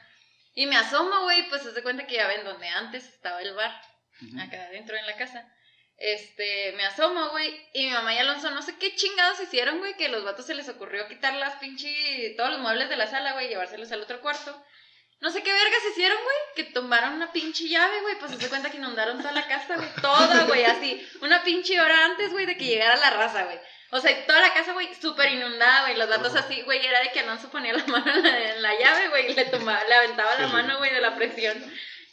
[0.55, 3.81] Y me asomo, güey, pues se cuenta que ya ven donde antes estaba el bar
[4.41, 5.51] acá adentro en la casa.
[5.97, 9.97] Este, me asomo, güey, y mi mamá y Alonso no sé qué chingados hicieron, güey,
[9.97, 13.07] que a los vatos se les ocurrió quitar las pinche, todos los muebles de la
[13.07, 14.65] sala, güey, y llevárselos al otro cuarto.
[15.21, 18.71] No sé qué vergas hicieron, güey, que tomaron una pinche llave, güey, pues se cuenta
[18.71, 22.57] que inundaron toda la casa, güey, toda, güey, así, una pinche hora antes, güey, de
[22.57, 23.61] que llegara la raza, güey.
[23.93, 27.11] O sea, toda la casa, güey, súper inundada, güey, los vatos así, güey, era de
[27.11, 29.95] que Alonso ponía la mano en la, en la llave, güey, y le tomaba, le
[29.95, 31.59] aventaba la mano, güey, de la presión.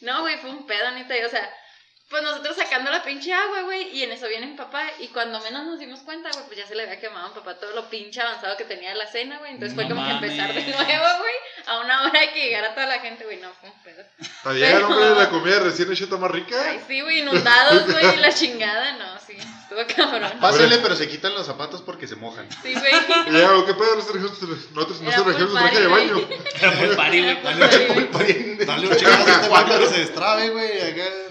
[0.01, 1.53] No, güey, fue un pedo, neta, o sea,
[2.09, 5.41] Pues nosotros sacando la pinche agua, güey, y en eso viene mi papá, y cuando
[5.41, 7.75] menos nos dimos cuenta, güey, pues ya se le había quemado a mi papá todo
[7.75, 10.53] lo pinche avanzado que tenía de la cena, güey, entonces fue No como que empezar
[10.53, 11.33] de nuevo, güey,
[11.65, 14.05] a una hora de que llegara toda la gente, güey, no, fue un pedo.
[14.45, 16.55] Allá el hombre de la comida recién hecha más rica.
[16.65, 20.31] Ay, sí, güey, inundados, güey, y la chingada, no, sí, estuvo cabrón.
[20.39, 22.47] Pásale, pero se quitan los zapatos porque se mojan.
[22.63, 22.93] Sí, güey.
[23.27, 23.97] Y ya, ¿qué pedo?
[23.97, 24.31] Nosotros Era
[24.73, 26.27] nosotros trajimos full traje de baño.
[26.61, 28.65] Era por party, güey.
[28.65, 30.81] Dale un este para que se destrabe, güey.
[30.81, 31.26] Acá.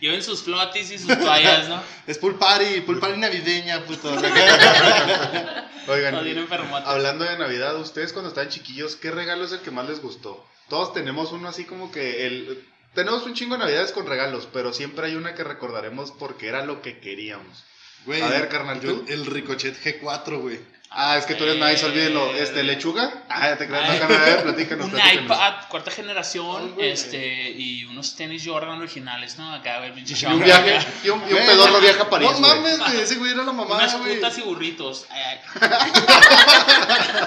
[0.00, 1.82] Lleven sus flotis y sus toallas, ¿no?
[2.06, 4.10] Es pool party, pool party navideña, puto.
[5.88, 9.88] Oigan, No, hablando de Navidad, ustedes cuando estaban chiquillos, ¿qué regalo es el que más
[9.88, 10.44] les gustó?
[10.68, 12.64] Todos tenemos uno así como que el...
[12.94, 16.64] Tenemos un chingo de Navidades con regalos, pero siempre hay una que recordaremos porque era
[16.64, 17.64] lo que queríamos.
[18.06, 19.04] Güey, A ver, carnal, yo-.
[19.08, 20.60] El Ricochet G4, güey.
[20.98, 22.34] Ah, es que tú eres nice, olvídelo.
[22.34, 23.24] Este, ¿lechuga?
[23.28, 23.98] Ah, ya te creas, no, Ay.
[23.98, 25.24] carnal, a ver, platícanos, Un platícanos.
[25.24, 29.52] iPad, cuarta generación, este, y unos tenis Jordan originales, ¿no?
[29.52, 30.86] Acá, güey, pinche Y un viaje, acá.
[31.04, 33.42] y un, y un Güey, pedorro viaja a París, No mames, güey, ese güey era
[33.44, 34.14] la mamá, Unas güey.
[34.14, 35.04] putas y burritos.
[35.10, 35.38] Ay,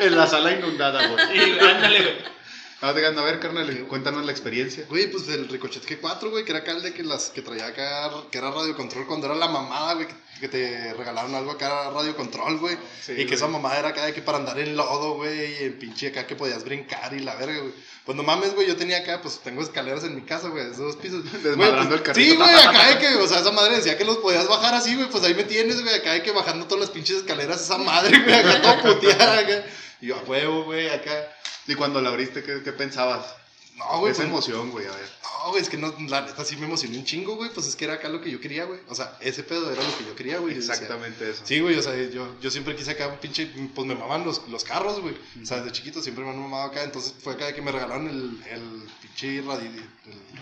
[0.00, 1.38] En la sala inundada, güey.
[1.38, 2.38] Y ándale, güey.
[2.80, 4.84] Ah, digan, a ver, carnal, cuéntanos la experiencia.
[4.88, 7.66] Güey, pues el Ricochet G4, güey, que era acá el de que, las, que traía
[7.66, 11.52] acá, que era radio control cuando era la mamada, güey, que, que te regalaron algo
[11.52, 12.76] acá, radio control, güey.
[13.00, 13.34] Sí, y que güey.
[13.34, 16.26] esa mamada era acá de que para andar en lodo, güey, y en pinche acá
[16.26, 17.72] que podías brincar y la verga, güey.
[18.04, 20.76] Pues no mames, güey, yo tenía acá, pues tengo escaleras en mi casa, güey, de
[20.76, 21.24] dos pisos.
[21.42, 22.30] Desmadrando Güey, el carrito.
[22.30, 24.94] Sí, güey, acá de que, o sea, esa madre decía que los podías bajar así,
[24.94, 27.78] güey, pues ahí me tienes, güey, acá de que bajando todas las pinches escaleras esa
[27.78, 29.64] madre, güey, acá todo puteada, acá.
[30.00, 31.34] Y yo, a huevo, güey, acá.
[31.66, 33.37] Y cuando la abriste, ¿qué, qué pensabas?
[33.78, 35.08] No, güey, Esa pues, emoción, güey, a ver.
[35.22, 37.50] No, güey, es que no, la neta sí me emocioné un chingo, güey.
[37.54, 38.80] Pues es que era acá lo que yo quería, güey.
[38.88, 40.56] O sea, ese pedo era lo que yo quería, güey.
[40.56, 41.42] Exactamente eso.
[41.44, 44.46] Sí, güey, o sea, yo, yo siempre quise acá un pinche, pues me mamaban los,
[44.48, 45.14] los carros, güey.
[45.42, 47.70] O sea, desde chiquito siempre me han mamado acá, entonces fue acá de que me
[47.70, 49.88] regalaron el, el pinche radi, el-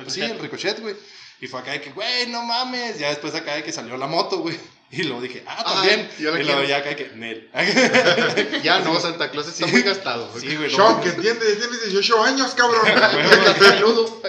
[0.03, 0.97] pues sí, el ricochet, güey.
[1.39, 2.99] Y fue acá de que, güey, no mames.
[2.99, 4.59] Ya después acá de que salió la moto, güey.
[4.91, 6.11] Y luego dije, ah, Ay, también.
[6.19, 7.51] yo la y luego ya acá de que, Nel.
[8.63, 9.73] Ya no, Santa Claus está Sí.
[9.73, 10.31] muy gastado.
[10.39, 10.71] sí, güey.
[10.71, 11.15] no Shock, mames.
[11.15, 11.59] ¿entiendes?
[11.59, 12.83] Tienes 18 años, cabrón.
[13.59, 14.23] Peludo.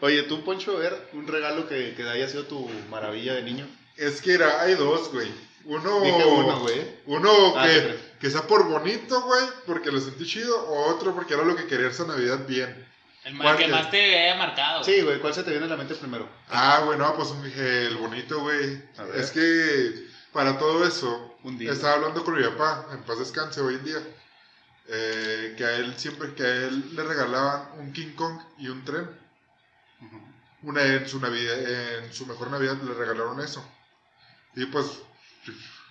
[0.00, 3.66] Oye, tú, Poncho, a ver, un regalo que, que haya sido tu maravilla de niño.
[3.96, 5.28] es que era, hay dos, güey.
[5.64, 6.80] Uno, Dije uno, güey.
[7.06, 11.34] uno Ah, que, que sea por bonito, güey, porque lo sentí chido, o otro porque
[11.34, 12.86] era lo que quería esa Navidad bien.
[13.28, 14.82] El ma- ¿Cuál que más te haya marcado.
[14.84, 16.28] Sí, güey, ¿cuál se te viene a la mente primero?
[16.48, 18.82] Ah, bueno, pues dije, el bonito, güey.
[19.14, 21.72] Es que para todo eso, Un día.
[21.72, 23.98] estaba hablando con mi papá, en paz descanse hoy en día,
[24.88, 28.82] eh, que a él siempre, que a él le regalaban un King Kong y un
[28.84, 29.08] tren.
[30.62, 33.64] Una en su Navidad, en su mejor Navidad le regalaron eso.
[34.56, 34.86] Y pues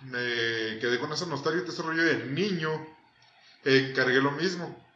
[0.02, 0.20] me
[0.80, 2.86] quedé con esa nostalgia de ese rollo de niño.
[3.64, 4.87] Encargué lo mismo.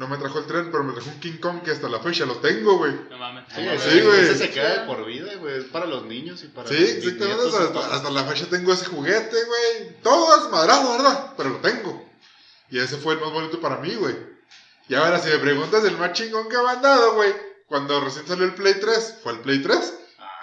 [0.00, 2.24] No me trajo el tren, pero me trajo un King Kong que hasta la fecha
[2.24, 2.92] lo tengo, güey.
[3.10, 3.44] No mames.
[3.54, 4.20] Sí, No, ese, güey.
[4.20, 5.58] ese se queda de por vida, güey.
[5.58, 7.44] Es para los niños y para Sí, los exactamente.
[7.44, 10.00] y Hasta, hasta la fecha tengo ese juguete, güey.
[10.02, 11.34] Todo desmadrado, ¿verdad?
[11.36, 12.10] Pero lo tengo.
[12.70, 14.16] Y ese fue el más bonito para mí, güey.
[14.88, 17.34] Y ahora, si me preguntas el más chingón que me han dado, güey.
[17.66, 19.94] Cuando recién salió el Play 3, ¿fue el Play 3?
[20.18, 20.40] Ah,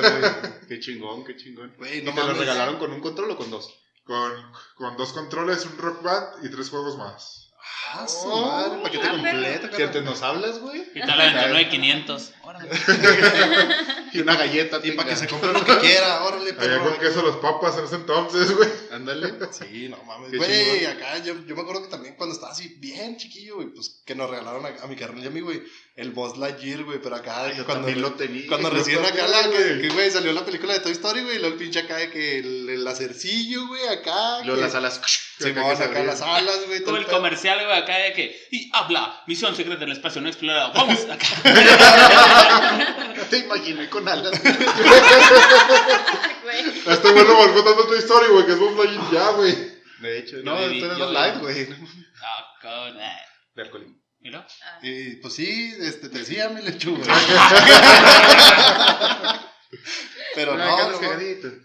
[0.00, 0.52] güey.
[0.68, 1.74] Qué chingón, qué chingón.
[1.76, 3.68] Güey, ¿Y no te lo regalaron con un control o con dos?
[4.04, 4.32] Con,
[4.76, 7.45] con dos controles, un rock band y tres juegos más.
[7.92, 10.84] Ah, su Oh, madre, paquete ah, completo, Si antes nos hablas, güey.
[10.94, 12.32] Y tal la 29500.
[12.42, 12.70] Órale.
[14.12, 14.80] Y una galleta.
[14.82, 17.84] Y para que se compre lo que quiera, órale, Allá con queso los papas en
[17.84, 18.68] ese entonces, güey.
[18.92, 19.34] Ándale.
[19.50, 20.30] Sí, no mames.
[20.30, 23.68] Qué Güey, acá yo, yo me acuerdo que también cuando estaba así bien chiquillo, güey,
[23.68, 25.62] pues que nos regalaron a, a mi carnal y a mí, güey,
[25.96, 28.46] el Buzz Lightyear, güey, pero acá Ay, yo cuando, también lo tenía.
[28.48, 29.80] cuando recién acá la, que, güey.
[29.80, 32.10] que, güey, salió la película de Toy Story, güey, y luego el pinche acá de
[32.10, 34.40] que el, el lacercillo, güey, acá.
[34.44, 35.00] Luego que- las alas.
[35.38, 36.06] Se acá abrían.
[36.06, 36.84] las alas, güey.
[36.84, 37.16] todo el pedo.
[37.16, 38.46] comercial, güey, acá de que.
[38.50, 40.72] Y habla, misión secreta del espacio no explorado.
[40.74, 41.26] Vamos, acá.
[43.30, 44.38] Te imaginé con alas.
[46.86, 49.52] Este güey lo marcó tanto tu historia, güey, que es Buzz Lightyear ya, güey.
[50.00, 51.68] De hecho, no, yo los live, güey.
[52.22, 53.00] Ah, con.
[53.00, 53.16] eh.
[54.34, 54.78] Ah.
[54.82, 57.04] Y pues sí, este, te decía mi lechuga.
[60.34, 60.98] Pero no, no.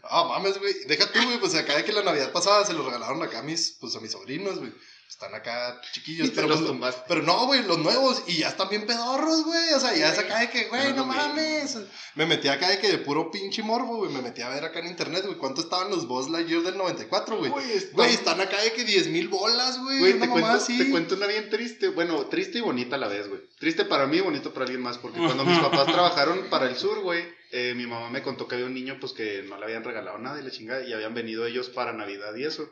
[0.03, 0.73] Ah, mames, güey.
[0.85, 1.39] Deja tú, güey.
[1.39, 3.99] Pues acá de que la Navidad pasada se los regalaron acá a mis, pues, a
[3.99, 4.71] mis sobrinos, güey.
[5.11, 8.23] Están acá chiquillos, pero, los pues, pero no, güey, los nuevos.
[8.27, 9.73] Y ya están bien pedorros, güey.
[9.73, 11.77] O sea, ya es acá de que, güey, No mames.
[12.15, 14.09] Me metí acá de que de puro pinche morbo, güey.
[14.11, 17.37] Me metí a ver acá en internet, güey, cuánto estaban los Buzz Lightyear del 94,
[17.37, 17.51] güey.
[17.51, 20.13] Güey, está- Güey, están acá de que 10 mil bolas, güey.
[20.17, 20.77] Te cuento, así.
[20.77, 21.89] te cuento una bien triste.
[21.89, 23.41] Bueno, triste y bonita a la vez, güey.
[23.59, 24.97] Triste para mí y bonito para alguien más.
[24.97, 27.21] Porque cuando mis papás trabajaron para el sur, güey,
[27.51, 30.17] eh, mi mamá me contó que había un niño, pues que no le habían regalado
[30.19, 30.81] nada y la chingada.
[30.87, 32.67] Y habían venido ellos para Navidad y eso.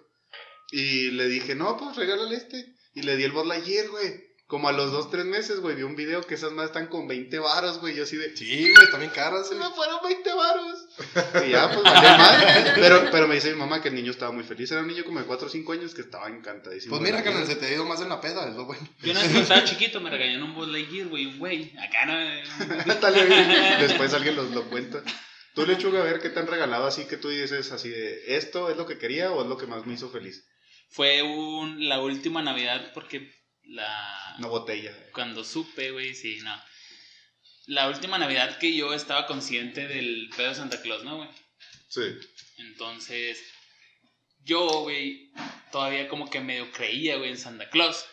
[0.71, 2.73] Y le dije, no, pues regálale este.
[2.93, 4.29] Y le di el Buzz Lightyear, güey.
[4.47, 7.07] Como a los dos, tres meses, güey, vi un video que esas más están con
[7.07, 7.95] 20 varos, güey.
[7.95, 9.69] Yo así de, Sí, güey, también caras, se güey.
[9.69, 10.85] me fueron 20 varos.
[11.45, 12.71] Y ya, pues, valió mal.
[12.73, 14.71] Pero, pero me dice mi mamá que el niño estaba muy feliz.
[14.71, 16.97] Era un niño como de 4 o 5 años que estaba encantadísimo.
[16.97, 18.81] Pues mira, carnal, se te ha ido más en la peda, es lo bueno.
[19.03, 21.71] Yo una vez cuando estaba chiquito me regañaron un Buzz Lightyear, güey, un güey.
[21.77, 22.13] Acá no.
[23.01, 23.81] Dale, güey.
[23.81, 25.03] Después alguien los, lo cuenta.
[25.53, 28.71] Tú, Lechuga, a ver qué te han regalado así que tú dices así de, ¿esto
[28.71, 30.43] es lo que quería o es lo que más me hizo feliz?
[30.89, 33.31] Fue un, la última Navidad porque
[33.63, 34.35] la.
[34.39, 34.91] Una botella.
[35.13, 36.61] Cuando supe, güey, sí, no.
[37.67, 41.29] La última Navidad que yo estaba consciente del pedo de Santa Claus, ¿no, güey?
[41.87, 42.01] Sí.
[42.57, 43.39] Entonces,
[44.43, 45.31] yo, güey,
[45.71, 48.05] todavía como que medio creía, güey, en Santa Claus.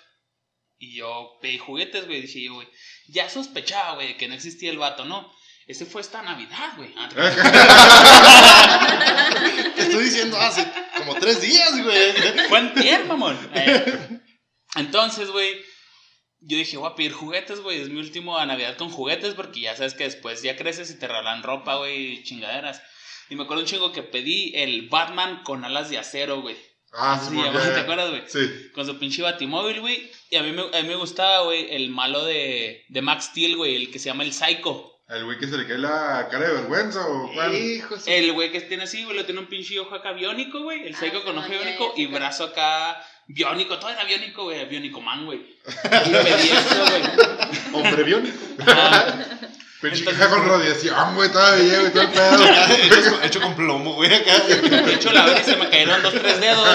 [0.79, 2.69] Y yo pedí juguetes, güey, dije yo, güey,
[3.09, 5.33] ya sospechaba, güey, que no existía el vato, ¿no?
[5.67, 6.95] Ese fue esta Navidad, güey.
[6.97, 7.09] Ah,
[9.75, 12.13] Te estoy diciendo hace como tres días, güey.
[12.49, 13.39] Fue antier, mamón.
[13.55, 14.21] Eh,
[14.77, 15.57] entonces, güey,
[16.41, 17.81] yo dije, voy a pedir juguetes, güey.
[17.81, 21.09] Es mi último Navidad con juguetes porque ya sabes que después ya creces y te
[21.09, 22.83] regalan ropa, güey, chingaderas.
[23.29, 26.57] Y me acuerdo un chingo que pedí el Batman con alas de acero, güey.
[26.93, 28.23] Ah, sí, llamaba, ¿te acuerdas, güey?
[28.29, 28.71] Sí.
[28.73, 30.11] Con su pinche batimóvil, güey.
[30.31, 33.57] Y a mí, me, a mí me gustaba, güey, el malo de, de Max Steel,
[33.57, 34.96] güey, el que se llama el Psycho.
[35.09, 37.55] El güey que se le cae la cara de vergüenza o cuál.
[37.55, 40.63] Hijo su- El güey que tiene así, güey, lo tiene un pinche ojo acá biónico,
[40.63, 40.85] güey.
[40.85, 43.79] El Ah, Psycho con sí, ojo ya, biónico y brazo acá biónico.
[43.79, 44.65] Todo era biónico, güey.
[44.67, 45.39] Biónico man, güey.
[45.39, 47.03] Y pedí eso, güey.
[47.85, 48.37] Hombre biónico.
[48.67, 49.15] Ah,
[49.81, 52.45] Pinche caja con radiación, güey, todavía, güey, todo el pedo.
[52.99, 54.39] hecho, hecho con plomo, güey, acá.
[54.41, 56.67] de hecho, la verdad, se me cayeron dos, tres dedos,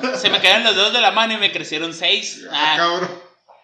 [0.00, 0.16] güey.
[0.16, 2.44] Se me cayeron los dedos de la mano y me crecieron seis.
[2.50, 3.10] Ah, Ah, cabrón.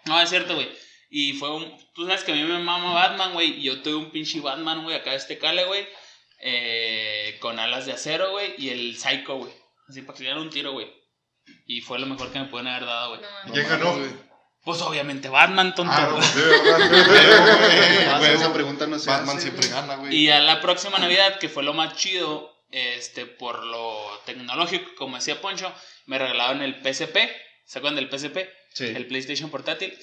[0.07, 0.69] no, es cierto, güey.
[1.09, 1.73] Y fue un.
[2.01, 3.59] Tú sabes que a mí me mama Batman, güey.
[3.59, 5.87] Y yo tuve un pinche Batman, güey, acá de este cale, güey.
[6.43, 8.55] eh, con alas de acero, güey.
[8.57, 9.53] Y el Psycho, güey.
[9.87, 10.91] Así para que le dieran un tiro, güey.
[11.67, 13.21] Y fue lo mejor que me pueden haber dado, güey.
[13.45, 13.99] No ¿Y quién ganó?
[13.99, 14.11] güey.
[14.65, 15.93] Pues obviamente Batman, tonto.
[15.95, 18.19] Ah, no, sí, ¿verdad?
[18.19, 19.81] Güey, esa pregunta no se Batman hace, siempre güey.
[19.81, 20.17] gana, güey.
[20.17, 25.17] Y a la próxima Navidad, que fue lo más chido, este, por lo tecnológico, como
[25.17, 25.71] decía Poncho,
[26.07, 27.17] me regalaron el PSP.
[27.67, 28.39] ¿Se acuerdan del PSP?
[28.73, 28.87] Sí.
[28.87, 29.95] El PlayStation portátil.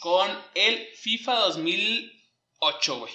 [0.00, 3.12] Con el FIFA 2008, güey.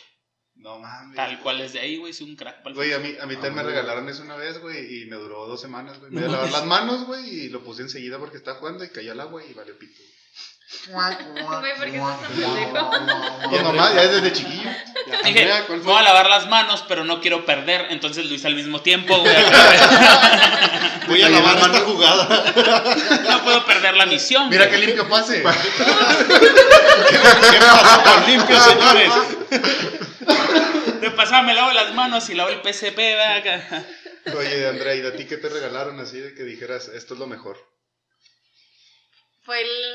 [0.55, 1.15] No mames.
[1.15, 2.11] Tal cual es de ahí, güey.
[2.11, 2.63] Es un crack.
[2.73, 5.15] Güey, a mí, a mí Ah, también me regalaron eso una vez, güey, y me
[5.15, 6.11] duró dos semanas, güey.
[6.11, 8.89] Me iba a lavar las manos, güey, y lo puse enseguida porque estaba jugando y
[8.89, 10.01] cayó al agua y valió pito.
[10.89, 11.15] Güey,
[11.77, 12.91] ¿por qué estás tan pendejo?
[13.49, 14.69] Pues mamá, ya desde chiquillo.
[15.07, 15.93] Ya, Dije, Andrea, ¿cuál me fue?
[15.93, 17.87] voy a lavar las manos, pero no quiero perder.
[17.91, 19.35] Entonces lo hice al mismo tiempo, güey.
[21.07, 21.79] Voy a lavar la esta mano.
[21.79, 22.53] no jugada.
[23.43, 24.49] puedo perder la misión.
[24.49, 24.79] Mira güey.
[24.79, 25.43] qué limpio pase.
[25.43, 25.49] ¿Qué
[27.59, 29.11] pasó con limpio, señores?
[31.01, 33.85] De pasada me lavo las manos y lavo el PSP, ¿verdad?
[34.37, 37.27] Oye, Andrea, ¿y a ti qué te regalaron así de que dijeras, esto es lo
[37.27, 37.57] mejor?
[39.43, 39.92] Fue el,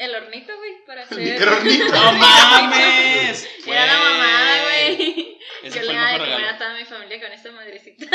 [0.00, 1.18] el hornito, güey, para hacer...
[1.18, 1.84] microornito.
[1.92, 3.46] ¡No mames!
[3.66, 5.38] Era la mamada, güey.
[5.62, 8.06] Yo le el iba a mejor comer a toda mi familia con esta madrecita.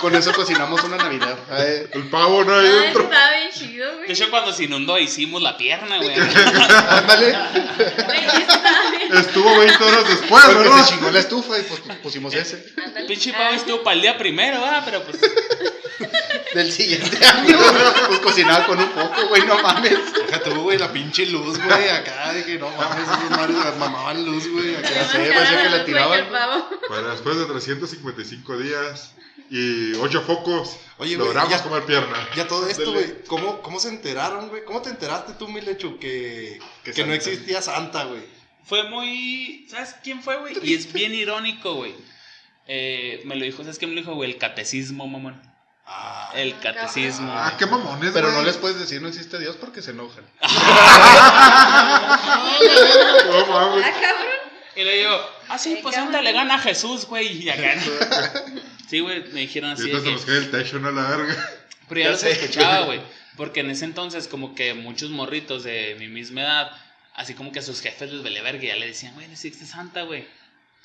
[0.00, 1.36] Con eso cocinamos una Navidad.
[1.50, 3.02] Ay, El pavo no hay Ay, dentro.
[3.02, 4.06] estaba bien chido, güey.
[4.06, 6.14] De hecho, cuando se inundó hicimos la pierna, güey.
[6.88, 7.36] ándale.
[9.12, 12.64] Estuvo 20 horas después, Porque se chingó la estufa y pues pusimos ese.
[12.84, 13.06] Ándale.
[13.08, 14.82] Pinche Ah, pavo estuvo para el día primero, ¿verdad?
[14.84, 15.20] Pero pues.
[16.54, 17.56] Del siguiente año.
[18.08, 19.98] Pues cocinaba con un poco, güey, no mames.
[20.14, 24.24] Deja tú, güey, la pinche luz, güey, acá, de que no mames, esos madres mamaban
[24.24, 24.88] luz, güey, acá.
[25.12, 26.26] Parecía que la tiraban.
[26.88, 29.14] Bueno, después de 355 días
[29.50, 32.28] y 8 focos, Oye, logramos ya- comer pierna.
[32.36, 34.64] Ya todo esto, güey, ¿cómo, ¿cómo se enteraron, güey?
[34.64, 38.20] ¿Cómo te enteraste tú, Milechu, que, Que que no existía Santa, güey?
[38.64, 39.66] Fue muy.
[39.70, 40.54] ¿Sabes quién fue, güey?
[40.62, 41.94] Y es bien irónico, güey.
[42.68, 44.30] Eh, me lo dijo, ¿sabes qué me lo dijo, güey?
[44.30, 45.40] El catecismo, mamón.
[45.84, 47.30] Ah, El catecismo.
[47.34, 48.38] Ah, qué mamones, Pero güey.
[48.40, 50.24] no les puedes decir no existe Dios porque se enojan.
[53.26, 53.84] No mames.
[53.86, 54.26] Ah, cabrón.
[54.76, 55.94] Y le digo, ah, sí, pues.
[55.94, 57.42] Santa le gana a Jesús, güey.
[57.44, 57.74] Y acá.
[58.88, 59.84] Sí, güey, me dijeron Y así.
[59.90, 61.34] de entonces que- cae el techo, no la verga.
[61.88, 62.34] Pero ya Ya lo sé.
[62.34, 63.00] sospechaba, güey.
[63.38, 66.72] Porque en ese entonces, como que muchos morritos de mi misma edad,
[67.14, 69.32] así como que a sus jefes les vele verga, y ya le decían, güey, no
[69.32, 70.28] existe Santa, güey.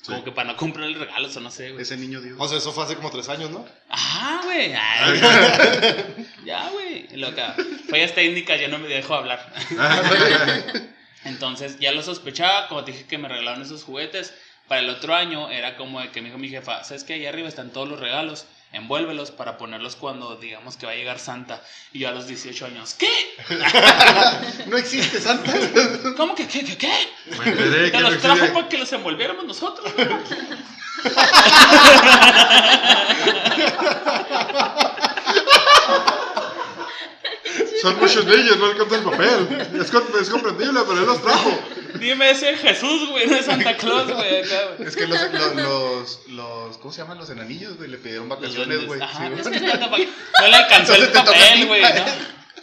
[0.06, 1.82] Como que para no comprarle regalos o no sé, güey.
[1.82, 2.36] Ese niño Dios.
[2.38, 3.66] o sea, eso fue hace como tres años, ¿no?
[3.88, 4.72] Ajá, güey.
[4.72, 6.26] ay.
[6.44, 7.06] ya, güey.
[7.12, 7.42] Y lo que
[7.90, 9.52] fallas técnicas, ya no me dejo hablar.
[11.24, 14.32] Entonces, ya lo sospechaba, como te dije que me regalaron esos juguetes.
[14.68, 17.14] Para el otro año era como de que me dijo mi jefa, ¿sabes qué?
[17.14, 21.18] Ahí arriba están todos los regalos, envuélvelos para ponerlos cuando digamos que va a llegar
[21.18, 21.62] Santa.
[21.92, 23.10] Y yo a los 18 años, ¿qué?
[24.66, 25.52] No existe Santa.
[26.16, 26.64] ¿Cómo que qué?
[26.64, 26.76] ¿Qué?
[26.76, 27.08] qué?
[27.38, 28.54] Me enteré Te que no los trajo existe.
[28.54, 29.92] para que los envolviéramos nosotros.
[37.82, 39.68] Son muchos niños, no alcanza el papel.
[39.80, 41.50] Es, es comprendible, pero él los trajo.
[41.94, 44.42] Dime, ese es Jesús, güey, no es Santa Claus, güey.
[44.42, 44.88] acá, güey.
[44.88, 47.18] Es que los, los, los, los- ¿cómo se llaman?
[47.18, 49.00] Los enanillos, güey, le pidieron vacaciones, güey.
[49.00, 49.60] Ajá, Sí, es güey.
[49.60, 49.66] que
[50.40, 52.04] no, le alcanzó el Entonces papel, güey, ¿no?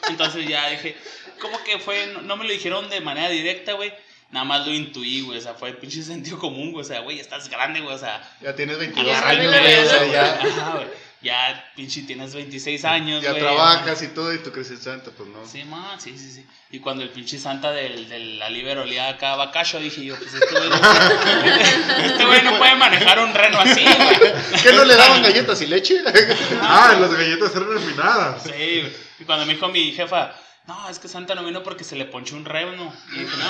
[0.09, 0.95] Entonces ya dije,
[1.39, 2.07] ¿cómo que fue?
[2.13, 3.91] No, no me lo dijeron de manera directa, güey.
[4.31, 5.37] Nada más lo intuí, güey.
[5.37, 6.83] O sea, fue pinche sentido común, güey.
[6.83, 7.95] O sea, güey, estás grande, güey.
[7.95, 10.87] O sea, Ya tienes 22 agarra el años, güey, o sea, ya, Ajá, güey.
[11.25, 15.27] Ya, pinche, tienes 26 años, ya trabajas y todo y tú crees en Santa, pues
[15.27, 15.43] no.
[15.47, 16.45] Sí, man, sí, sí, sí.
[16.69, 20.15] Y cuando el pinche Santa del, de la Liber olía acá a bacacho, dije yo,
[20.17, 20.75] pues este güey no,
[22.05, 24.33] este güey no puede manejar un reno así, güey.
[24.61, 26.03] ¿Qué no le daban galletas y leche?
[26.61, 28.43] Ah, las galletas eran empinadas.
[28.43, 28.93] Sí, güey.
[29.19, 30.31] Y cuando me dijo mi jefa,
[30.67, 32.93] no, es que Santa no vino porque se le ponchó un reno.
[33.13, 33.49] Y dije, no,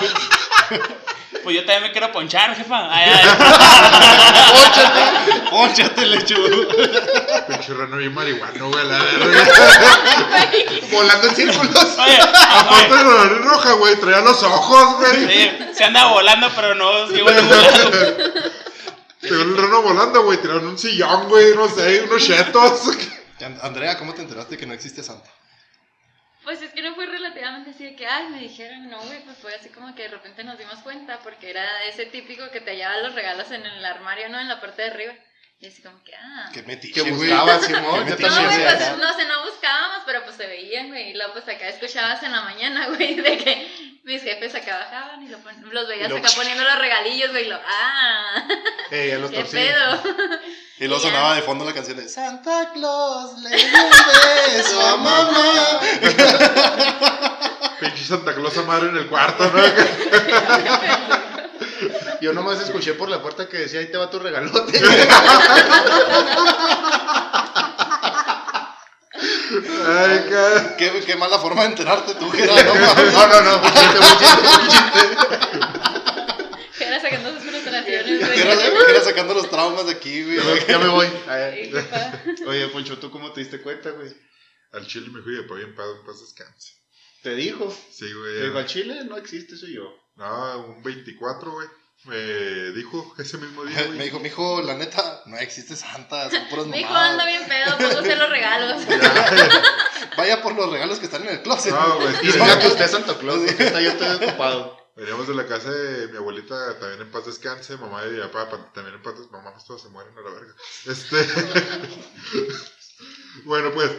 [1.44, 2.88] pues yo también me quiero ponchar, jefa.
[2.94, 3.28] Ay, ay.
[4.52, 5.50] ¡Pónchate!
[5.50, 6.68] ¡Pónchate, lechugo!
[7.48, 8.86] Pinche reno bien marihuano, güey.
[8.88, 9.44] La verga.
[10.92, 11.86] Volando en círculos.
[12.00, 15.28] Oye, Aparte de la nariz roja, güey, traía los ojos, güey.
[15.28, 17.06] sí, se anda volando, pero no.
[17.08, 17.14] Te
[19.32, 20.38] vio el reno volando, güey.
[20.40, 22.82] Tiraron un sillón, güey, no sé, unos chetos.
[23.42, 25.30] And- Andrea, ¿cómo te enteraste que no existe Santa?
[26.46, 29.38] Pues es que no fue relativamente así de que, ay, me dijeron, no, güey, pues
[29.40, 32.72] fue así como que de repente nos dimos cuenta, porque era ese típico que te
[32.72, 34.40] hallaba los regalos en el armario, ¿no?
[34.40, 35.14] En la parte de arriba.
[35.58, 36.50] Y así como que, ah.
[36.54, 38.06] Que metiche, Que buscaba, Simón.
[38.06, 40.90] Qué Yo metiche, No, también güey, pues no sé, no buscábamos, pero pues se veían,
[40.90, 41.12] güey.
[41.12, 45.24] Y luego pues acá escuchabas en la mañana, güey, de que mis jefes acá bajaban
[45.24, 48.48] y lo pon- los veías lo- acá poniendo los regalillos, güey, y lo, ah,
[48.92, 49.56] Eh, ya los qué torcí.
[49.58, 50.04] pedo.
[50.78, 54.98] Y luego sonaba de fondo la canción de Santa Claus le dio un beso a
[54.98, 55.80] mamá.
[57.80, 59.64] Pinche Santa Claus a madre en el cuarto, ¿no?
[62.22, 64.78] Yo nomás escuché por la puerta que decía, ahí te va tu regalote.
[69.88, 70.26] Ay,
[70.78, 72.76] Qué, qué mala forma de enterarte tú, Gerardo.
[72.76, 73.14] No mames.
[73.14, 73.62] No, no, no.
[73.64, 74.74] Era sacando sus
[78.34, 80.38] Gerardo sacando los traumas de aquí, güey.
[80.38, 81.08] Ya me- Ya me voy.
[82.48, 84.14] Oye, Poncho, ¿tú cómo te diste cuenta, güey?
[84.74, 86.74] Al chile me fui de pa' bien pedo, en paz descanse.
[87.24, 87.76] Te dijo.
[87.92, 88.42] Sí, Te güey.
[88.44, 89.92] dijo, al Chile no existe, soy yo.
[90.16, 91.68] No, un 24, güey.
[92.04, 94.00] Me dijo ese mismo día, Me güey.
[94.00, 97.12] dijo, mijo, la neta, no existe Santa, son puras Mi hijo mamadas.
[97.12, 98.82] anda bien pedo, póngase los regalos.
[100.18, 101.74] Vaya por los regalos que están en el closet.
[101.74, 104.75] No, güey, Y diga que usted es Santa Claus, porque ahorita yo estoy ocupado.
[104.96, 108.50] Veníamos de la casa de mi abuelita, también en paz descanse, mamá y mi papá,
[108.50, 110.54] pa- también en paz descanse, mamá, todos se mueren a la verga.
[110.86, 111.18] Este,
[113.44, 113.92] bueno, pues,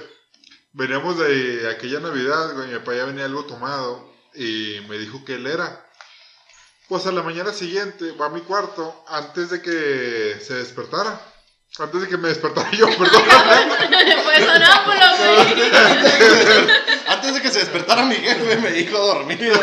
[0.73, 5.35] veníamos de aquella Navidad, güey, mi papá ya venía algo tomado y me dijo que
[5.35, 5.85] él era.
[6.89, 11.21] Pues a la mañana siguiente va a mi cuarto antes de que se despertara.
[11.79, 13.23] Antes de que me despertara yo, perdón.
[14.25, 15.71] Pues sonámbulo, güey.
[17.17, 19.55] Antes de que se despertara mi jefe, me dijo dormido.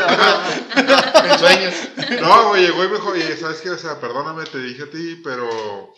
[0.76, 1.74] En sueños.
[2.22, 3.70] No, güey, llegó y me dijo, oye, ¿sabes qué?
[3.70, 5.94] O sea, perdóname, te dije a ti, pero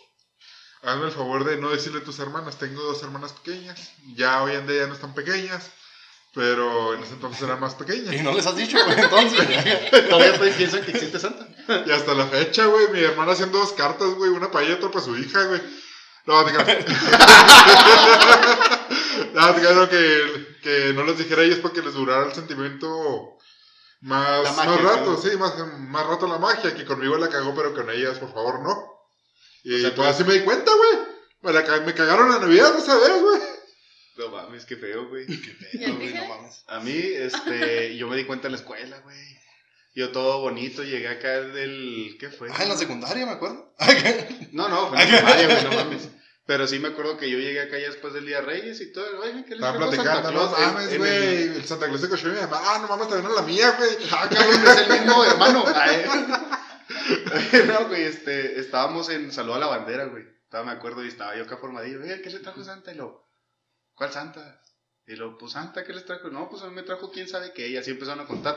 [0.82, 2.58] hazme el favor de no decirle a tus hermanas.
[2.58, 3.92] Tengo dos hermanas pequeñas.
[4.14, 5.70] Ya hoy en día ya no están pequeñas,
[6.34, 8.22] pero en ese entonces eran más Y pequeñas.
[8.22, 9.40] no les has dicho, güey, entonces.
[10.10, 11.46] Todavía pues, piensan que existe Santa.
[11.86, 14.76] Y hasta la fecha, güey, mi hermana haciendo dos cartas, güey, una para ella y
[14.76, 15.60] otra para su hija, güey.
[16.26, 16.52] No, te
[19.54, 23.36] creas, no, que, que no les dijera a ellos para que les durara el sentimiento
[24.00, 25.20] más, magia, más rato, ¿no?
[25.20, 28.62] sí, más, más rato la magia, que conmigo la cagó, pero con ellas, por favor,
[28.62, 28.96] no.
[29.64, 31.06] Y O sea, pues así me di cuenta, güey.
[31.42, 33.40] Me, la me cagaron la Navidad, no sabes, güey.
[34.18, 35.26] No mames, qué feo, güey.
[35.26, 36.64] Qué pedo, güey, no mames.
[36.68, 39.36] A mí, este, yo me di cuenta en la escuela, güey.
[39.94, 42.48] Yo todo bonito, llegué acá del, ¿qué fue?
[42.52, 43.74] Ah, en la secundaria, me acuerdo.
[44.52, 46.08] No, no, fue en la primaria, güey, no mames.
[46.46, 48.92] Pero sí me acuerdo que yo llegué acá ya después del Día de Reyes y
[48.92, 49.20] todo.
[49.20, 51.10] Oigan, ¿qué les Santa platicando, no mames, en güey.
[51.42, 52.60] el- El Santa Claus cogió a mi mamá.
[52.62, 53.90] Ah, no mames, también a la mía, güey.
[54.12, 55.64] Ah, cabrón, es el mismo hermano.
[57.66, 60.24] No, güey, este, estábamos en Saludo a la Bandera, güey.
[60.44, 62.00] Estaba, me acuerdo, y estaba yo acá formadillo.
[62.00, 62.92] Oiga, ¿qué le trajo Santa?
[62.92, 63.28] Y lo,
[63.94, 64.60] ¿cuál Santa?
[65.06, 66.28] Y lo, pues Santa, ¿qué les trajo?
[66.30, 67.68] No, pues a mí me trajo quién sabe qué.
[67.68, 68.56] Y así empezaron a contar.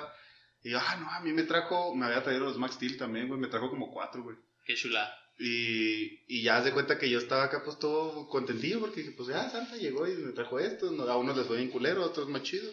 [0.61, 3.27] Y yo, ah, no, a mí me trajo, me había traído los Max Steel también,
[3.27, 3.39] güey.
[3.39, 4.37] Me trajo como cuatro, güey.
[4.65, 5.11] Qué chula.
[5.39, 9.29] Y, y ya de cuenta que yo estaba acá pues todo contentillo porque dije, pues
[9.29, 12.27] ya Santa llegó y me trajo esto, a unos les fue bien culero, a otros
[12.27, 12.69] más chido.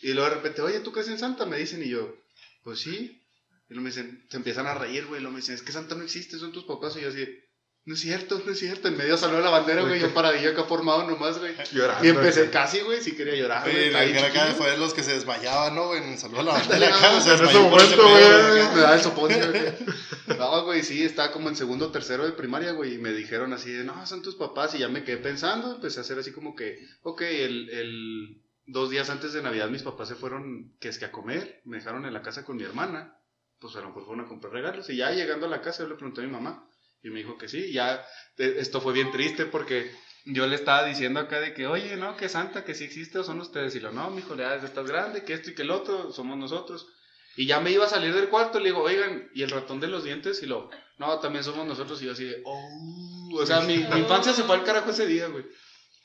[0.00, 1.44] Y luego de repente, oye, ¿tú crees en Santa?
[1.44, 2.16] Me dicen y yo,
[2.62, 3.20] pues sí.
[3.68, 5.72] Y luego me dicen, se empiezan a reír, güey, y luego me dicen, es que
[5.72, 6.96] Santa no existe, son tus papás.
[6.96, 7.26] Y yo así,
[7.88, 8.88] no es cierto, no es cierto.
[8.88, 11.54] En medio salió la bandera, güey, yo paradillo acá formado nomás, güey.
[11.72, 12.04] Llorando.
[12.04, 13.88] Y empecé casi, güey, si quería llorar, güey.
[13.88, 16.02] Bien cara acá fue de los que se desmayaban, ¿no, güey?
[16.02, 18.74] En el saludo a la bandera acá, se en ese momento, güey.
[18.74, 19.72] Me da el soponcio, güey.
[20.38, 23.54] No, güey, sí, estaba como en segundo o tercero de primaria, güey, y me dijeron
[23.54, 26.32] así de, no, son tus papás, y ya me quedé pensando, empecé a hacer así
[26.32, 30.88] como que, ok, el, el, dos días antes de Navidad mis papás se fueron, que
[30.88, 33.18] es que a comer, me dejaron en la casa con mi hermana,
[33.58, 35.88] pues a lo mejor fueron a comprar regalos, y ya llegando a la casa yo
[35.88, 36.67] le pregunté a mi mamá,
[37.02, 38.04] y me dijo que sí, ya,
[38.36, 39.90] esto fue bien triste porque
[40.24, 43.24] yo le estaba diciendo acá de que, oye, no, que Santa, que sí existe o
[43.24, 46.12] son ustedes, y lo, no, mijo, ya estás grande, que esto y que el otro,
[46.12, 46.86] somos nosotros.
[47.36, 49.86] Y ya me iba a salir del cuarto, le digo, oigan, ¿y el ratón de
[49.86, 50.42] los dientes?
[50.42, 52.02] Y lo, no, también somos nosotros.
[52.02, 53.30] Y yo así de, oh.
[53.34, 55.44] O sea, mi, mi infancia se fue al carajo ese día, güey.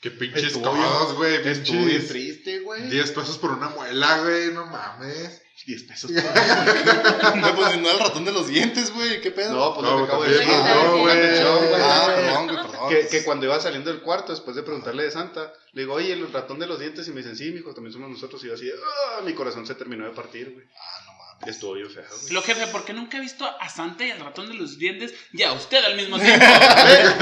[0.00, 1.36] Qué pinches cosas, güey.
[1.48, 2.08] Estuvo bien Pinches.
[2.08, 2.90] triste, güey.
[2.90, 4.52] 10 pesos por una muela, güey.
[4.52, 5.42] No mames.
[5.66, 6.10] 10 pesos.
[7.36, 9.20] No, pues no el ratón de los dientes, güey.
[9.20, 9.52] ¿Qué pedo?
[9.54, 10.74] No, pues No, lo que acabo de también, decir.
[10.74, 11.18] no, Póngame güey.
[11.18, 11.80] atención, güey.
[11.82, 12.88] Ah, perdón, güey, perdón.
[12.90, 16.12] Que, que cuando iba saliendo del cuarto, después de preguntarle de Santa, le digo, oye,
[16.12, 18.42] el ratón de los dientes, y me dicen, sí, mijo, también somos nosotros.
[18.44, 20.66] Y yo así, ah, mi corazón se terminó de partir, güey.
[20.76, 21.54] Ah, no mames.
[21.56, 22.32] Estuvo bien feo, güey.
[22.32, 25.14] Lo jefe, ¿por qué nunca he visto a Santa y al ratón de los dientes
[25.32, 26.44] y a usted al mismo tiempo?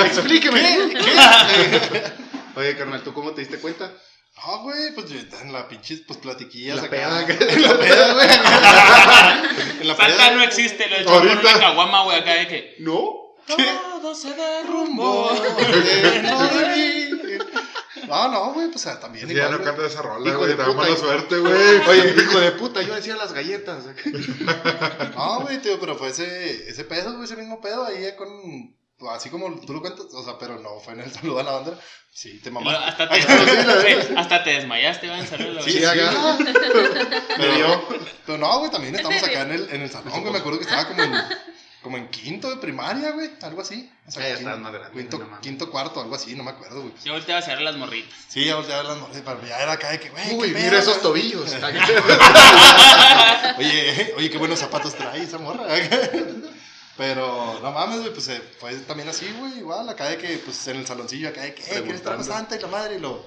[0.05, 0.79] Explíqueme.
[2.57, 3.91] Oye, carnal, ¿tú cómo te diste cuenta?
[4.37, 7.37] No, güey, pues yo en la pinches pues platiquillas La peda, güey.
[7.49, 8.29] En la peda, güey.
[9.81, 11.35] en la Santa peda, no existe, lo he hecho Ahorita.
[11.41, 13.35] con una caguama, güey, acá de que ¿No?
[13.47, 15.31] todo se derrumbó.
[16.23, 16.51] No.
[18.09, 20.51] No, no, güey, pues ah, también Sí, ya igual, no canta esa rola, Hijo güey.
[20.51, 21.53] de Te da puta, mala suerte, güey.
[21.89, 23.85] Oye, hijo de puta, yo decía las galletas.
[25.15, 28.29] No, güey, tío, pero fue ese, ese pedo, güey, ese mismo pedo ahí con.
[29.11, 31.53] Así como tú lo cuentas, o sea, pero no fue en el saludo a la
[31.53, 31.79] bandera.
[32.15, 32.85] Sí, te mamaste.
[32.85, 33.21] Hasta te,
[34.19, 35.59] hasta te desmayaste, va en salud.
[35.65, 36.37] Sí, Sí, sí, acá.
[37.37, 37.89] Pero, yo.
[38.27, 40.33] pero no, güey, también estamos acá en el, en el salón, güey.
[40.33, 41.13] Me acuerdo que estaba como en,
[41.83, 43.31] como en quinto de primaria, güey.
[43.41, 43.91] Algo así.
[44.07, 45.41] O sea, ya quinto- estabas más grande, Quinto, no mames.
[45.41, 46.93] quinto cuarto, algo así, no me acuerdo, güey.
[47.03, 48.13] Yo volteaba a hacer las morritas.
[48.29, 51.01] Sí, ya volteaba las morras, pero ya era acá de que, güey, Uy, mira esos
[51.01, 51.51] tobillos.
[53.59, 55.65] Oye, oye, qué buenos zapatos trae esa morra.
[56.97, 60.67] Pero, no mames, güey, pues eh, fue también así, güey, igual, acá de que, pues
[60.69, 62.25] en el saloncillo, acá de que, eh, ¿quieres Preguntando.
[62.25, 62.97] Santa y la madre?
[62.97, 63.25] Y lo,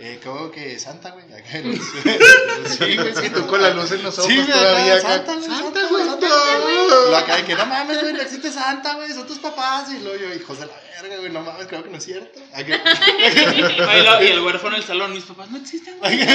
[0.00, 1.24] eh, ¿cómo que Santa, güey?
[1.32, 1.78] Acá, los-
[2.78, 4.96] sí, güey, sí, tú con la luz en los ojos Sí, güey, todavía.
[4.96, 5.24] acá, acá.
[5.24, 6.04] Santa, güey, Santa, güey.
[6.06, 6.26] Santa,
[6.60, 7.10] güey.
[7.10, 9.88] Lo acá de que, no mames, güey, no existe Santa, güey, son tus papás.
[9.92, 12.40] Y luego yo, hijos de la verga, güey, no mames, creo que no es cierto.
[12.52, 12.82] Acá-
[13.92, 16.18] Oye, lo- y el huérfano en el salón, mis papás no existen, güey.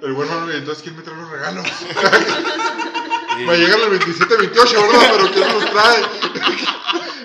[0.00, 1.66] El Manuel, entonces, ¿quién me trae los regalos?
[3.46, 5.08] Me llegan el 27, 28, ¿verdad?
[5.12, 6.02] Pero ¿quién los trae?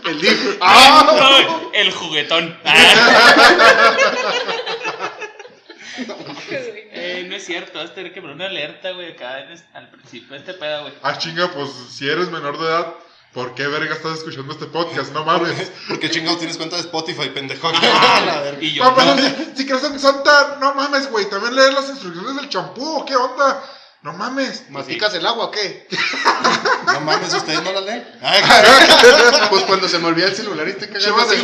[0.09, 0.57] El DIF.
[0.59, 2.57] Ay, El juguetón.
[6.95, 9.63] Eh, no es cierto, vas a tener que poner una alerta, güey, acá en es-
[9.73, 10.93] al principio de este pedo, güey.
[11.03, 12.93] Ah, chinga, pues si eres menor de edad,
[13.33, 15.11] ¿por qué verga estás escuchando este podcast?
[15.11, 15.71] No mames.
[15.87, 17.71] ¿Por qué chingados tienes cuenta de Spotify, pendejo?
[17.71, 18.61] La verga.
[18.63, 21.29] Y yo, No, pero si, si crees en Santa, no mames, güey.
[21.29, 23.61] También leer las instrucciones del champú, ¿qué onda?
[24.03, 24.65] No mames.
[24.69, 25.87] ¿Masticas el agua o qué?
[26.87, 28.05] No mames, ustedes no la leen.
[29.49, 31.37] Pues cuando se me olvida el celular y te cagas de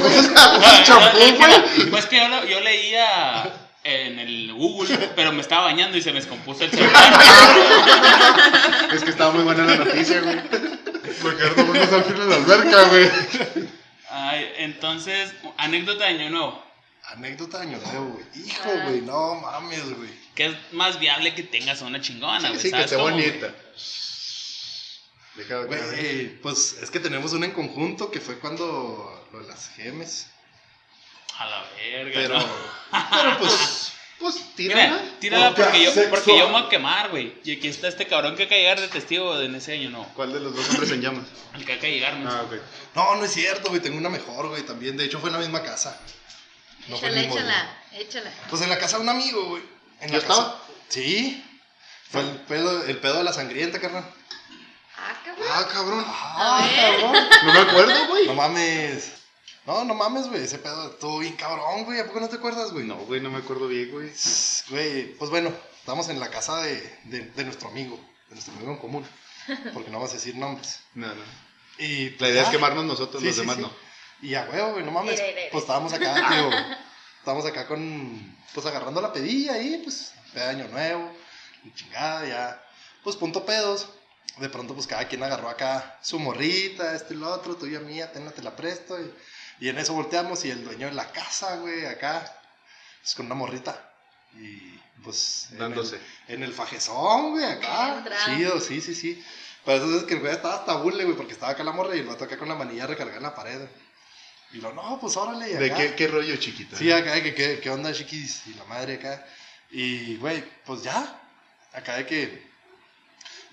[0.83, 1.89] champú, güey.
[1.89, 3.53] Pues que yo, lo- yo leía
[3.85, 7.13] en el Google, pero me estaba bañando y se me descompuso el celular.
[8.93, 10.35] Es que estaba muy buena la noticia, güey.
[10.35, 13.09] Me quedé tomando al fin en la alberca, güey.
[14.11, 16.63] Ay, entonces, anécdota de año nuevo.
[17.09, 18.25] Anécdota de año nuevo, güey.
[18.47, 18.83] Hijo, Ah.
[18.85, 20.09] güey, no mames, güey.
[20.35, 22.59] Que es más viable que tengas una chingona, güey.
[22.61, 23.53] Sí, que ¿sabes esté cómo, bonita.
[25.35, 29.47] Deja de Güey, pues es que tenemos una en conjunto que fue cuando lo de
[29.47, 30.27] las gemes.
[31.37, 32.45] A la verga, Pero, ¿no?
[33.11, 35.01] pero pues, Pues Mira, tírala.
[35.21, 36.09] tírala porque yo, sexual.
[36.09, 37.35] porque yo me voy a quemar, güey.
[37.45, 40.03] Y aquí está este cabrón que acaba de llegar de testigo en ese año, no.
[40.13, 41.23] ¿Cuál de los dos hombres en llamas?
[41.55, 42.29] El que acaba de llegar, ¿no?
[42.29, 42.55] Ah, ok.
[42.95, 43.81] no, no es cierto, güey.
[43.81, 44.97] Tengo una mejor, güey, también.
[44.97, 45.97] De hecho, fue en la misma casa.
[46.87, 48.31] No Échala, échala, échala.
[48.49, 49.63] Pues en la casa de un amigo, güey.
[50.01, 50.63] En ¿Ya la casa- estaba?
[50.89, 51.45] Sí.
[52.11, 54.03] Fue el pedo, el pedo de la sangrienta, carnal.
[54.97, 55.47] Ah, cabrón.
[55.51, 56.05] Ah, cabrón.
[56.07, 57.27] Ah, cabrón.
[57.45, 58.27] No me acuerdo, güey.
[58.27, 59.11] No mames.
[59.65, 60.43] No, no mames, güey.
[60.43, 61.99] Ese pedo estuvo bien cabrón, güey.
[61.99, 62.85] ¿A poco no te acuerdas, güey?
[62.85, 64.11] No, güey, no me acuerdo bien, güey.
[64.69, 67.99] Güey, pues bueno, estamos en la casa de, de, de nuestro amigo,
[68.29, 69.07] de nuestro amigo en común.
[69.73, 70.79] Porque no vamos a decir nombres.
[70.95, 71.23] No, no.
[71.77, 72.51] Y La idea es ya.
[72.51, 73.61] quemarnos nosotros, Sí, los sí, demás sí.
[73.61, 73.71] no.
[74.21, 75.19] Y a huevo, güey, no mames.
[75.51, 76.49] Pues estábamos acá, tío.
[77.19, 78.37] Estábamos acá con.
[78.53, 80.13] Pues agarrando la pedilla ahí, pues.
[80.33, 81.11] De año nuevo.
[81.63, 82.63] y Chingada, ya.
[83.03, 83.89] Pues punto pedos.
[84.37, 88.11] De pronto, pues cada quien agarró acá su morrita, este y lo otro, tuya mía,
[88.11, 88.97] tenla, te la presto.
[88.99, 89.13] Y,
[89.65, 92.39] y en eso volteamos y el dueño de la casa, güey, acá.
[93.01, 93.91] Pues con una morrita.
[94.37, 95.47] Y pues.
[95.49, 95.99] en el- Dándose.
[96.27, 98.03] en el fajezón, güey, acá.
[98.25, 99.23] Chido, sí, sí, sí.
[99.65, 101.95] Pero eso es que el güey estaba hasta burle, güey, porque estaba acá la morra
[101.95, 103.57] y el vato acá con la manilla recargada en la pared.
[103.57, 103.69] güey.
[104.53, 105.51] Y lo, no, pues órale.
[105.51, 105.77] y ¿De acá.
[105.77, 106.77] qué, qué rollo, chiquita?
[106.77, 109.25] Sí, acá, de que qué, qué onda, chiquis, y la madre acá.
[109.71, 111.21] Y, güey, pues ya.
[111.73, 112.49] Acá de que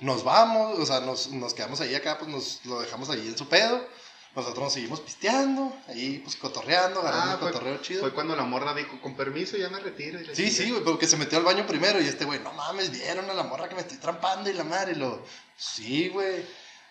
[0.01, 3.37] nos vamos, o sea, nos, nos quedamos ahí acá, pues nos lo dejamos ahí en
[3.37, 3.87] su pedo.
[4.35, 8.01] nosotros nos seguimos pisteando, ahí pues cotorreando, agarrando Ah, un fue- cotorreo chido.
[8.03, 10.21] Fue cuando la morra dijo, con permiso, ya me retiro.
[10.21, 12.91] y Sí, sí, güey, porque se metió al baño primero y este güey, no mames,
[12.91, 15.25] vieron a la morra que me estoy trampando y la madre, y lo,
[15.57, 16.45] sí, güey.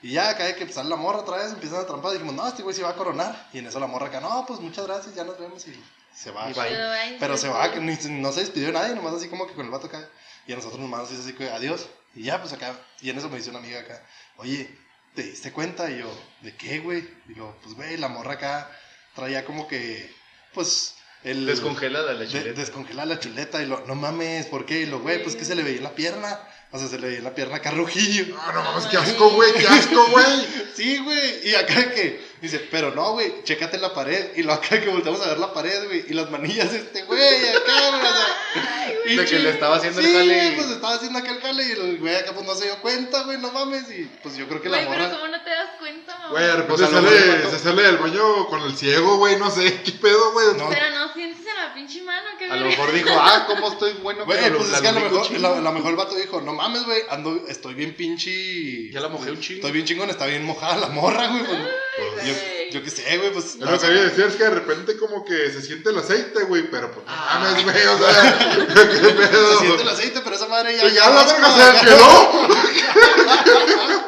[0.06, 2.48] Y ya acá de que sale la morra otra vez, empiezan a trampar, dijimos, no,
[2.48, 3.50] este güey se va a coronar.
[3.54, 5.84] Y en eso la morra acá, no, pues muchas gracias, ya nos vemos y
[6.16, 6.48] se va.
[6.50, 7.18] Y bye.
[7.20, 9.72] Pero, se va, que ni- no se despidió nadie, nomás así como que con el
[9.72, 10.08] vato acá.
[10.46, 11.88] Y a nosotros nomás así, así que adiós.
[12.14, 12.80] Y ya, pues acá.
[13.02, 14.06] Y en eso me dice una amiga acá,
[14.38, 14.78] oye,
[15.16, 15.90] ¿te diste cuenta?
[15.90, 17.00] Y yo, ¿de qué, güey?
[17.28, 18.70] Y yo, pues, güey, la morra acá
[19.16, 20.14] traía como que,
[20.54, 20.95] pues,
[21.26, 21.46] el...
[21.46, 22.60] Descongelada la de- chuleta.
[22.60, 23.62] descongelar la chuleta.
[23.62, 24.80] Y lo, no mames, ¿por qué?
[24.82, 26.40] Y lo, güey, pues que se le veía la pierna.
[26.72, 28.36] O sea, se le veía la pierna acá rojillo.
[28.36, 30.26] No, no mames, qué asco, güey, qué asco, güey.
[30.76, 31.48] Sí, güey.
[31.50, 34.32] Y acá que dice, pero no, güey, chécate la pared.
[34.36, 36.04] Y lo acá que volteamos a ver la pared, güey.
[36.10, 38.02] Y las manillas de este güey, acá, güey.
[38.02, 41.20] O sea, De que le estaba haciendo el sí, jale güey, y- pues estaba haciendo
[41.20, 41.64] acá el jale.
[41.66, 43.90] Y el güey acá pues no se dio cuenta, güey, no mames.
[43.92, 45.12] Y pues yo creo que la Güey, pero.
[45.12, 46.30] ¿cómo no te das cuenta, mamá?
[46.32, 49.82] Güey, de Pues mejor sale, se sale del baño con el ciego, güey, no sé,
[49.84, 50.48] qué pedo, güey.
[50.58, 50.68] No.
[50.68, 53.94] Pero no sientes en la pinche mano, que A lo mejor dijo, ah, ¿cómo estoy
[54.02, 54.26] bueno?
[54.26, 55.40] Güey, pero pues la es que a lo mejor, chingo".
[55.42, 58.90] la- a lo mejor el vato dijo, no mames, güey, ando, estoy bien pinche.
[58.92, 59.58] Ya la mojé un chingo.
[59.60, 61.44] Estoy bien chingón, está bien mojada la morra, güey.
[61.46, 62.34] pues, yo,
[62.72, 63.46] yo qué sé, güey, pues.
[63.56, 66.44] Es lo que había decir, es que de repente como que se siente el aceite,
[66.44, 67.40] güey, pero pues no Ah.
[67.42, 68.38] mames, güey, o sea,
[68.74, 69.52] qué pedo.
[69.60, 70.88] Se siente el aceite, pero esa madre ya.
[70.90, 72.32] Ya la verga se quedó.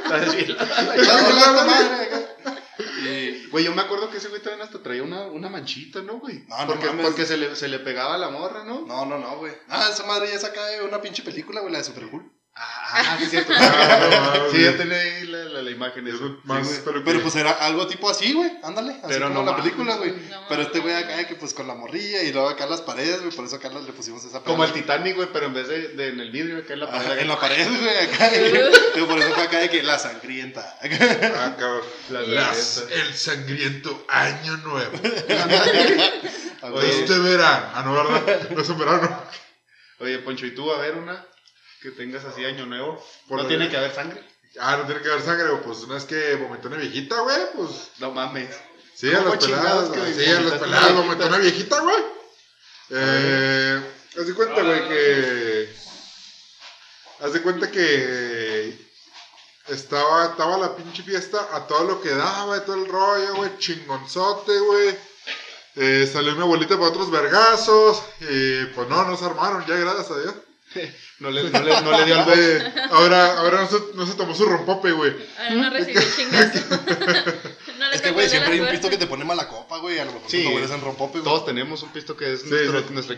[0.07, 2.26] Voló esta madre
[3.58, 6.45] Güey, yo me acuerdo que ese güey también hasta traía una, una manchita, ¿no, güey?
[6.47, 7.08] No, no porque, mames.
[7.08, 8.86] porque se le, se le pegaba a la morra, ¿no?
[8.86, 9.51] No, no, no, güey.
[9.68, 12.32] Ah, esa madre ya saca de una pinche película, güey, la de Super Cool.
[12.60, 13.53] Ah, sí, es cierto.
[13.60, 16.08] Ah, sí, ya tenía ahí la, la, la imagen.
[16.08, 16.38] Eso Eso.
[16.45, 17.03] más, Sí, güey.
[17.03, 18.49] pero, pues era algo tipo así, güey.
[18.64, 18.93] Ándale.
[18.93, 20.12] Así Pero como no la película, güey.
[20.12, 23.20] No pero este güey acá que pues con la morrilla y luego acá las paredes,
[23.22, 23.36] güey.
[23.36, 24.82] Por eso acá le pusimos esa Como el pared.
[24.82, 27.01] Titanic, güey, pero en vez de, de en el vidrio, acá en la pared.
[27.05, 27.22] Ajá, acá.
[27.22, 28.32] en la pared, güey, acá.
[28.95, 30.78] Y por eso fue acá de que la sangrienta.
[30.82, 31.82] Ah, cabrón.
[32.10, 34.91] La Las- el sangriento año nuevo.
[36.62, 37.01] Ah, Oye.
[37.01, 37.66] Este verano.
[37.74, 38.49] Ah, no, ¿verdad?
[38.49, 39.24] No es un verano.
[39.99, 41.26] Oye, Poncho, ¿y tú a ver una
[41.82, 43.03] que tengas así año nuevo?
[43.28, 44.23] Por ¿No tiene que haber sangre?
[44.59, 47.91] Ah, no tiene que haber sangre, pues una vez que vomitó una viejita, güey, pues.
[47.99, 48.55] No mames.
[48.95, 52.03] Sí, a ¿Cómo las peladas, que Sí, a las peladas, vomitó una viejita, güey.
[52.89, 53.82] Eh.
[54.17, 55.75] Haz de cuenta, güey, que.
[57.19, 58.88] Haz de cuenta que.
[59.67, 64.57] Estaba, estaba la pinche fiesta a todo lo que daba, todo el rollo, güey, chingonzote,
[64.59, 64.97] güey.
[65.75, 70.09] Eh, salió mi abuelita para otros vergazos, y pues no, no se armaron, ya gracias
[70.09, 70.34] a Dios.
[71.19, 72.30] No le, no le, no le dio al.
[72.39, 75.15] Eh, ahora ahora no, se, no se tomó su rompope, güey.
[75.39, 76.59] Ahora no recibí chingazo.
[77.80, 79.97] no le Es que, güey, siempre hay un pisto que te pone mala copa, güey.
[79.97, 80.45] A lo mejor Sí.
[80.45, 81.23] hueles en rompope, güey.
[81.23, 82.93] Todos tenemos un pisto que es Sí, nuestro, sí.
[82.93, 83.15] nuestra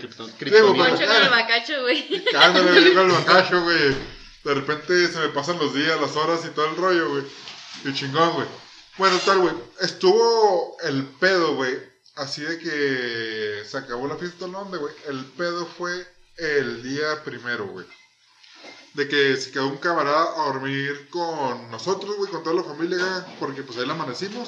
[1.07, 2.23] con el bacacho, güey.
[2.37, 3.95] Ándale, yo con el bacacho, güey.
[4.45, 7.23] De repente se me pasan los días, las horas y todo el rollo, güey.
[7.83, 8.47] Y chingón, güey.
[8.97, 9.53] Bueno, tal, güey.
[9.81, 11.77] Estuvo el pedo, güey.
[12.15, 14.93] Así de que se acabó la fiesta en Londres, güey.
[15.09, 16.05] El pedo fue
[16.39, 17.85] el día primero, güey.
[18.93, 22.97] De que se quedó un camarada a dormir con nosotros, güey, con toda la familia,
[22.97, 24.47] güey, porque pues ahí la amanecimos.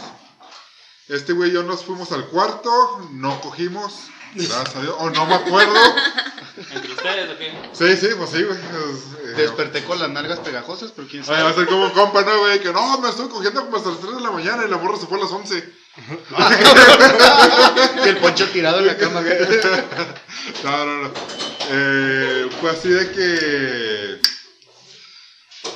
[1.07, 2.69] Este güey y yo nos fuimos al cuarto,
[3.11, 5.73] no cogimos, gracias a Dios, o no me acuerdo.
[6.71, 7.51] ¿Entre ustedes o qué?
[7.73, 8.57] Sí, sí, pues sí, güey.
[8.57, 11.55] Eh, Desperté con las nalgas pegajosas, pero quién Oye, va a sabe.
[11.55, 12.59] ser como un compa, ¿no, güey?
[12.59, 14.97] Que no, me estoy cogiendo como hasta las 3 de la mañana y la morra
[14.97, 15.73] se fue a las 11.
[18.05, 19.21] Y el poncho tirado en la cama.
[19.21, 19.37] güey.
[20.63, 21.11] No, no, no.
[21.73, 24.19] Eh, fue así de que.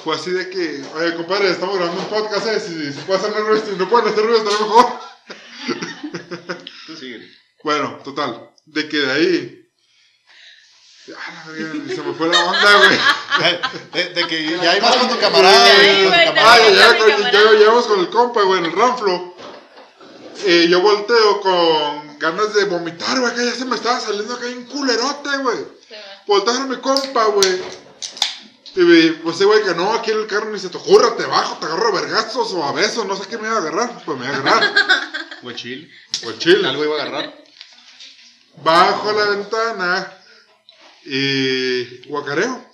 [0.03, 0.83] Fue así de que.
[0.95, 2.59] Oye, compadre, estamos grabando un podcast, ¿eh?
[2.59, 4.99] Si, si puede hacer ruido, si no pueden hacer ruido, estará mejor.
[6.87, 7.29] Tú sigue.
[7.63, 8.51] Bueno, total.
[8.65, 9.61] De que de ahí.
[11.15, 12.99] Ah, se me fue la onda, güey.
[13.93, 16.07] De, de que ya ibas con tu camarada, güey.
[16.37, 19.35] Ah, ya, ya, mi con- el compa, güey, en el ranflo.
[20.47, 24.47] Y yo volteo con ganas de vomitar, güey, que ya se me estaba saliendo acá
[24.47, 25.74] un culerote, güey.
[26.27, 27.61] A mi compa, güey.
[28.77, 31.25] Y pues ese güey que no, aquí en el carro ni se te ocurra, te
[31.25, 34.03] bajo, te agarro a vergazos o a besos, no sé qué me iba a agarrar.
[34.03, 34.73] Pues me iba a agarrar.
[35.43, 35.89] Guachil.
[36.23, 36.67] Pues chile.
[36.67, 37.43] Algo iba a agarrar.
[38.63, 40.17] Bajo la ventana
[41.05, 42.65] y guacareo.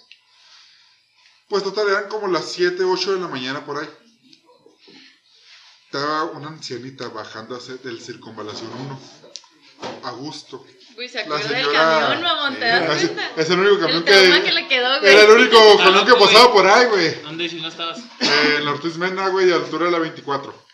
[1.50, 3.90] Pues total, eran como las 7, 8 de la mañana por ahí.
[5.86, 9.00] Estaba una ancianita bajando del circunvalación 1.
[10.04, 10.66] A gusto.
[10.96, 13.42] Güey, se La acuerda del señora- camión, mamón, ¿te das Es, cuenta?
[13.42, 14.52] es el único camión El que que.
[14.52, 15.12] le quedó, güey.
[15.14, 17.22] Era el único camión que pasaba por ahí, güey.
[17.22, 18.00] ¿Dónde si no estabas?
[18.20, 20.66] Eh, en la Ortiz Mena, güey, a la altura de la 24.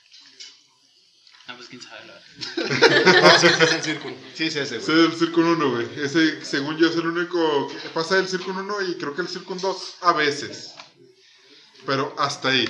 [1.47, 3.39] Ah, pues quién sabe, la verdad.
[3.39, 4.15] Sí, sí, es el círculo.
[4.35, 4.81] Sí, sí, ese, güey.
[4.81, 5.87] es el Circun 1, güey.
[6.03, 9.27] Ese, según yo, es el único que pasa del Circun 1 y creo que el
[9.29, 10.73] Circun 2 a veces.
[11.85, 12.65] Pero hasta ahí.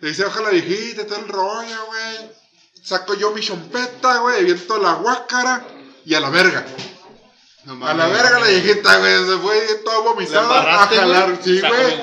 [0.00, 2.30] Le dice, ojalá viejita, todo el rollo, güey.
[2.82, 5.62] Saco yo mi chompeta, güey, viento la guácara
[6.04, 6.66] y a la verga.
[7.64, 11.38] No A la verga la viejita, güey, se fue todo vomitada a jalar.
[11.40, 12.02] Sí, güey.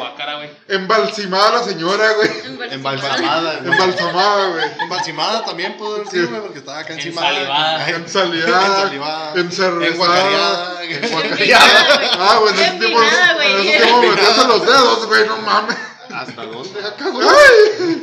[0.70, 2.72] Embalsimada la señora, güey.
[2.72, 3.74] Embalsamada, güey.
[3.74, 4.66] Embalsamada, güey.
[4.80, 7.28] Embalsimada también pudo sido, güey, porque estaba acá encima.
[7.28, 7.90] Ensalivada.
[7.90, 8.84] Ensalivada.
[8.84, 9.34] Ensalivada.
[9.36, 9.88] Encervezada.
[9.88, 10.84] Enguacareada.
[10.86, 12.12] Enguacareada.
[12.20, 13.02] Ah, güey, en ese tiempo.
[13.04, 15.78] En ese tiempo metías los dedos, güey, no mames.
[16.20, 17.28] ¿Hasta dónde acá, güey?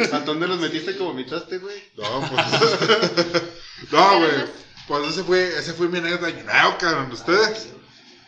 [0.01, 1.77] ¿Hasta dónde los metiste que vomitaste, güey?
[1.97, 3.43] No, pues.
[3.93, 4.67] no, güey.
[4.89, 7.13] Pues ese fue, ese fue mi anécdota nuevo, cabrón.
[7.13, 7.75] ¿Ustedes?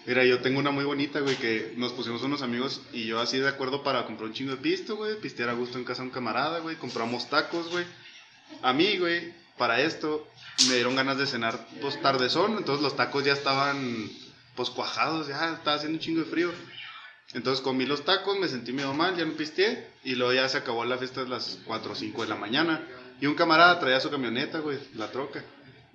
[0.07, 3.39] Mira, yo tengo una muy bonita, güey, que nos pusimos unos amigos y yo así
[3.39, 6.09] de acuerdo para comprar un chingo de pisto, güey, pistear a gusto en casa de
[6.09, 7.85] un camarada, güey, compramos tacos, güey.
[8.63, 10.27] A mí, güey, para esto
[10.69, 14.11] me dieron ganas de cenar, pues, tardezón, entonces los tacos ya estaban,
[14.57, 16.53] pues, cuajados, ya estaba haciendo un chingo de frío.
[17.35, 20.57] Entonces comí los tacos, me sentí medio mal, ya no pisteé y luego ya se
[20.59, 22.81] acabó la fiesta a las 4 o 5 de la mañana.
[23.21, 25.45] Y un camarada traía su camioneta, güey, la troca.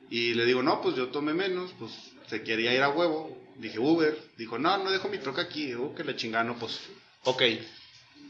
[0.10, 1.92] Y le digo, no, pues yo tomé menos, pues
[2.28, 3.36] se quería ir a huevo.
[3.58, 4.18] Dije, Uber.
[4.38, 5.68] Dijo, no, no dejo mi troca aquí.
[5.68, 6.80] Digo, que la chingano, pues,
[7.24, 7.42] ok.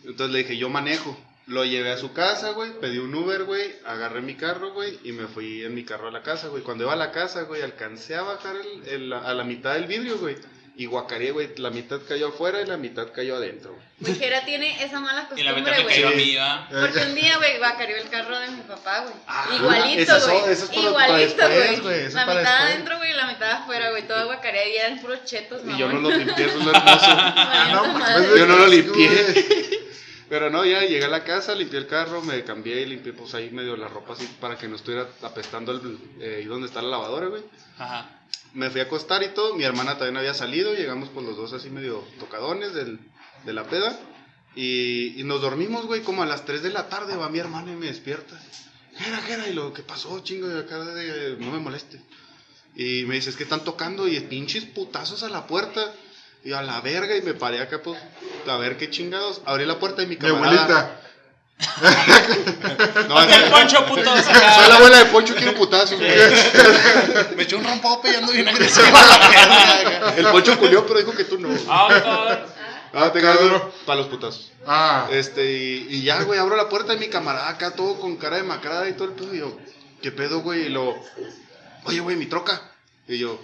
[0.05, 1.17] Entonces le dije, yo manejo.
[1.45, 5.11] Lo llevé a su casa, güey, pedí un Uber, güey, agarré mi carro, güey, y
[5.11, 6.63] me fui en mi carro a la casa, güey.
[6.63, 9.85] Cuando iba a la casa, güey, alcancé a bajar el- el- a la mitad del
[9.87, 10.37] vidrio, güey.
[10.75, 13.77] Y guacaré, güey, la mitad cayó afuera y la mitad cayó adentro.
[13.99, 14.15] güey.
[14.15, 15.95] Jera tiene esa mala Y la mitad costumbre, me güey.
[15.95, 16.67] cayó a mí, ¿va?
[16.81, 19.13] Porque un día, güey, guacareó el carro de mi papá, güey.
[19.27, 20.51] Ah, Igualito, güey.
[20.51, 22.47] es Igualito, güey, La mitad después.
[22.47, 24.07] adentro, güey, y la mitad afuera, güey.
[24.07, 25.79] Todo guacareado y eran puros chetos, Y mamón.
[25.79, 27.07] yo no lo limpié, eso es lo hermoso.
[27.71, 28.39] No, madre.
[28.39, 29.09] Yo no lo limpié.
[30.29, 33.35] Pero no, ya llegué a la casa, limpié el carro, me cambié y limpié pues
[33.35, 36.81] ahí medio la ropa así para que no estuviera apestando el, eh, ahí donde está
[36.81, 37.43] la lavadora, güey.
[37.77, 38.09] Ajá.
[38.53, 41.53] Me fui a acostar y todo, mi hermana también había salido, llegamos pues los dos
[41.53, 42.99] así medio tocadones del,
[43.45, 43.99] de la peda.
[44.55, 47.71] Y, y nos dormimos, güey, como a las 3 de la tarde va mi hermana
[47.71, 48.39] y me despierta.
[48.97, 49.47] ¿Qué era, qué era?
[49.47, 51.99] Y lo que pasó, chingo, de acá, de, no me moleste.
[52.75, 55.93] Y me dice, es que están tocando y pinches putazos a la puerta.
[56.45, 57.97] Y a la verga, y me paré acá, pues,
[58.47, 59.41] a ver qué chingados.
[59.45, 60.63] Abrí la puerta y mi Mi camarada...
[60.63, 61.02] abuelita.
[63.07, 64.03] No, Haz el poncho, puto.
[64.23, 65.99] Soy la abuela de Poncho, quiero putazos.
[67.35, 68.87] Me echó un rompope y ando bien agresivo.
[70.17, 71.49] El Poncho culió, pero dijo que tú no.
[71.67, 72.45] Ah.
[72.93, 74.51] Ah, te cago para los putazos.
[74.67, 78.17] Ah, Este, y, y ya, güey, abro la puerta de mi camarada acá, todo con
[78.17, 79.33] cara de macrada y todo el pedo.
[79.33, 79.57] Y yo,
[80.01, 80.67] ¿qué pedo, güey?
[80.67, 80.95] Y lo,
[81.85, 82.61] oye, güey, mi troca.
[83.07, 83.39] Y yo,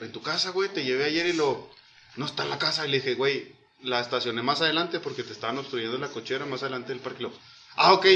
[0.00, 1.70] en tu casa, güey, te llevé ayer y lo,
[2.16, 2.86] no está en la casa.
[2.86, 6.62] Y le dije, güey, la estacioné más adelante porque te estaban obstruyendo la cochera más
[6.62, 7.26] adelante del parque.
[7.76, 8.06] Ah, ok,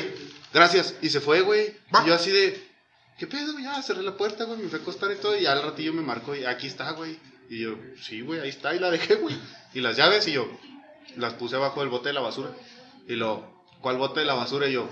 [0.52, 0.94] gracias.
[1.02, 1.76] Y se fue, güey.
[2.04, 2.62] Y yo así de,
[3.18, 3.58] ¿qué pedo?
[3.58, 5.36] Ya cerré la puerta, güey, me fui a acostar y todo.
[5.36, 7.18] Y al ratillo me marcó y aquí está, güey.
[7.48, 8.74] Y yo, sí, güey, ahí está.
[8.74, 9.36] Y la dejé, güey.
[9.74, 10.48] Y las llaves y yo,
[11.16, 12.50] las puse abajo del bote de la basura.
[13.08, 14.68] Y lo, ¿cuál bote de la basura?
[14.68, 14.88] Y yo,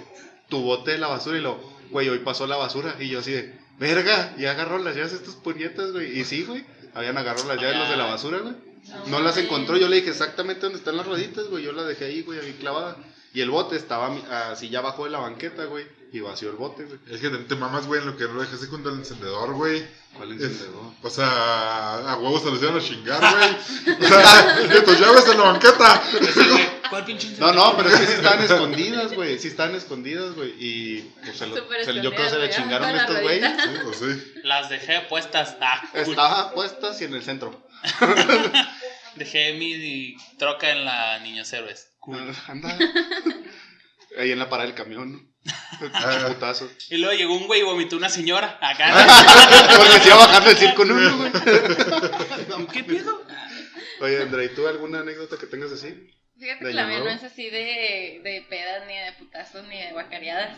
[0.49, 1.39] tu bote de la basura.
[1.39, 1.59] Y lo,
[1.91, 2.97] güey, hoy pasó la basura.
[2.99, 6.18] Y yo así de, verga, y agarró las llaves estos puñetas, güey.
[6.18, 6.64] Y sí, güey,
[6.95, 8.74] habían agarrado las llaves los de la basura, güey.
[9.07, 11.64] No las encontró, yo le dije exactamente dónde están las rueditas, güey.
[11.64, 12.97] Yo las dejé ahí, güey, ahí clavada.
[13.32, 15.87] Y el bote estaba mi- así ya abajo de la banqueta, güey.
[16.12, 16.99] Y vació el bote, güey.
[17.11, 19.85] es que te, mamas, güey, en lo que no dejaste junto al encendedor, güey.
[20.16, 20.93] ¿Cuál Es- encendedor?
[21.03, 23.97] O sea, a huevos se los iban a chingar, güey.
[24.01, 26.03] O sea, de tus llaves en la banqueta.
[26.12, 29.39] Güey, ¿Cuál pinche No, no, pero es que sí estaban escondidas, güey.
[29.41, 30.55] Sí estaban escondidas, güey.
[30.61, 33.64] Y pues, se lo- se- yo creo que se le chingaron güey, estos la.
[33.64, 34.32] Sí, pues sí.
[34.45, 35.57] Las dejé puestas.
[35.61, 37.64] Ah, Estaba puestas y en el centro.
[39.16, 41.93] Dejé mi troca en la Niños Héroes.
[42.49, 42.78] Anda.
[44.18, 45.20] Ahí en la parada del camión, ¿no?
[45.93, 46.26] Ah.
[46.28, 46.70] Putazo.
[46.89, 48.95] Y luego llegó un güey y vomitó una señora acá.
[49.76, 51.32] Porque se iba bajando el circo en uno, güey.
[52.72, 53.22] ¿Qué pedo?
[54.01, 56.11] Oye, André, ¿y tú alguna anécdota que tengas así?
[56.45, 59.78] Fíjate ¿De que la mía no es así de, de pedas, ni de putazos, ni
[59.80, 60.51] de guacareadas.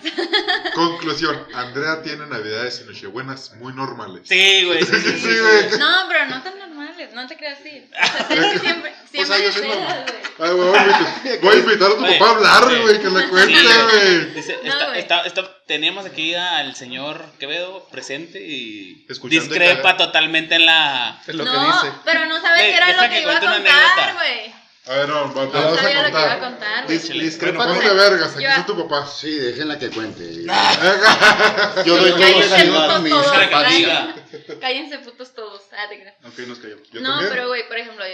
[0.74, 4.22] Conclusión: Andrea tiene navidades y nochebuenas muy normales.
[4.24, 4.82] Sí, güey.
[4.84, 5.18] Sí, sí, sí.
[5.20, 5.78] Sí, güey.
[5.78, 7.84] No, pero no tan normales, no te creas así.
[7.92, 10.50] O sea, que siempre, O sea, siempre yo soy pedas, güey.
[10.50, 13.08] Ay, güey, voy a invitar- voy a invitar a tu papá a hablar, güey, que
[13.08, 14.34] le cuente, Sí, güey.
[14.34, 14.98] Dice, No, está- güey.
[14.98, 21.22] está- está- teníamos aquí al señor Quevedo presente y Escuchando discrepa totalmente en la...
[21.26, 21.96] Es lo no, que dice.
[22.04, 24.65] pero no sabes Ve, qué era lo que que iba a contar, güey.
[24.86, 26.86] A ver, no, te No vas a sabía lo que iba a contar.
[26.86, 29.06] contar, Dis- ponte vergas, aquí Yo- tu papá.
[29.06, 30.44] Sí, déjenla que cuente.
[31.84, 33.68] Yo doy mis todos.
[33.68, 34.14] Diga.
[34.60, 35.62] Cállense putos todos.
[35.72, 36.14] Ah, te creo.
[36.24, 36.76] Ok, nos cayó.
[36.92, 37.32] Yo no, también.
[37.32, 38.04] pero güey, por ejemplo,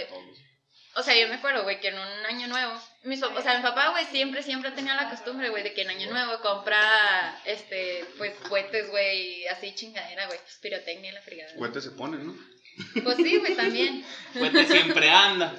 [0.95, 3.63] o sea, yo me acuerdo, güey, que en un año nuevo, mis, o sea, mi
[3.63, 8.05] papá, güey, siempre, siempre tenía la costumbre, güey, de que en año nuevo compra, este,
[8.17, 11.53] pues, cohetes, güey, así chingadera, güey, pues, pirotecnia y la fregada.
[11.55, 12.35] Cuentes se ponen, ¿no?
[13.03, 14.05] Pues sí, güey, también.
[14.33, 15.55] Fuente siempre anda.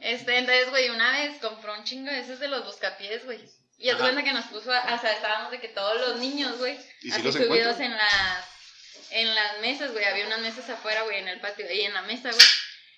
[0.00, 3.40] Este, entonces, güey, una vez compró un chingo de esos de los buscapiés, güey.
[3.78, 3.98] Y Ajá.
[4.00, 7.12] cuenta que nos puso, o sea, estábamos de que todos los niños, güey, ¿Y si
[7.12, 7.82] así subidos encuentran?
[7.82, 8.46] en las,
[9.10, 12.02] en las mesas, güey, había unas mesas afuera, güey, en el patio, ahí en la
[12.02, 12.46] mesa, güey.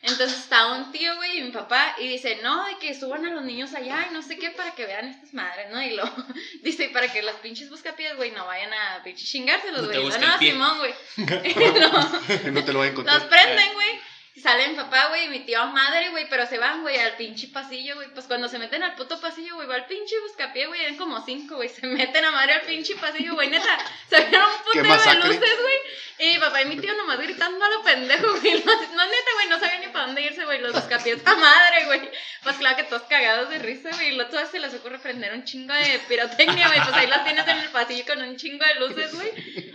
[0.07, 3.31] Entonces estaba un tío, güey, y mi papá, y dice, no, de que suban a
[3.31, 5.81] los niños allá y no sé qué para que vean estas madres, ¿no?
[5.83, 6.05] Y lo
[6.63, 10.01] dice, para que los pinches buscapiés, güey, no vayan a pinches chingárselos, No güey.
[10.01, 10.53] Y no, pie".
[10.53, 10.95] Simón, güey.
[11.81, 13.19] no, no te lo voy a encontrar.
[13.19, 14.14] los prenden, güey.
[14.43, 17.47] Sale mi papá, güey, y mi tío madre, güey, pero se van, güey, al pinche
[17.49, 18.09] pasillo, güey.
[18.09, 21.25] Pues cuando se meten al puto pasillo, güey, va al pinche buscapié, güey, eran como
[21.25, 21.69] cinco, güey.
[21.75, 23.79] Se meten a madre al pinche pasillo, güey, neta.
[24.11, 25.77] Se vieron un putero de luces, güey.
[26.19, 28.55] Y mi papá y mi tío nomás gritando a lo pendejo, güey.
[28.65, 30.61] No, no, neta, güey, no sabían ni para dónde irse, güey.
[30.61, 32.11] Los buscapiés a madre, güey.
[32.43, 34.09] Pues claro que todos cagados de risa, güey.
[34.09, 36.81] Y luego se les ocurre prender un chingo de pirotecnia, güey.
[36.83, 39.31] Pues ahí las tienes en el pasillo con un chingo de luces, güey.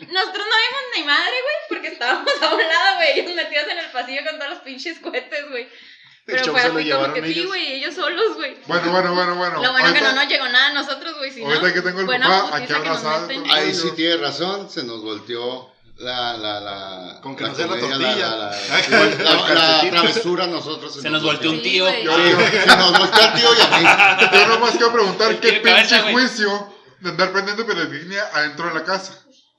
[0.10, 3.20] Nosotros no vimos ni madre, güey, porque estábamos a un lado, güey.
[3.20, 5.68] Ellos metidos en el pasillo con los pinches cohetes, güey.
[6.26, 7.48] Pero fue se lo así como llevaron que sí, ellos.
[7.48, 8.56] güey, ellos solos, güey.
[8.68, 9.64] Bueno, bueno, bueno, bueno.
[9.64, 11.32] Lo bueno que Ahorita- no nos llegó nada a nosotros, güey.
[11.32, 14.84] Si no, ahorita que tengo el papá aquí que abrazado Ahí sí tiene razón, se
[14.84, 18.30] nos volteó la, la, la, Con que la nos dé la tortilla.
[18.30, 18.54] La, la,
[18.90, 20.94] la- la- la travesura a nosotros.
[21.02, 22.04] Se nos volteó un Sí, tío.
[22.04, 24.28] Yo- Sí, se nos volteó el tío y a mí.
[24.40, 29.14] Yo nomás quiero preguntar qué pinche juicio de andar prendiendo pirotecnia adentro de la casa.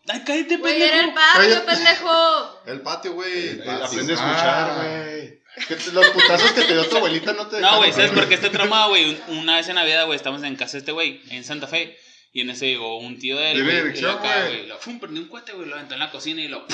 [0.08, 1.14] Ay, cállate, Güey, era el pendejo.
[1.14, 1.66] patio, Cállate.
[1.66, 2.62] pendejo.
[2.66, 3.50] El patio, güey.
[3.68, 4.30] Aprende a Ah.
[4.30, 5.40] escuchar, güey.
[5.92, 8.50] Los putazos que te dio tu abuelita no te No, güey, ¿sabes por qué este
[8.50, 9.20] trauma, güey?
[9.28, 11.98] Un- Una vez en Navidad, güey, estamos en casa de este güey, en Santa Fe.
[12.32, 13.58] Y en ese llegó un tío de él.
[13.58, 14.70] Y dirección, güey.
[14.78, 15.68] fum, prendió un cohete, güey.
[15.68, 16.64] Lo aventó en la cocina y lo.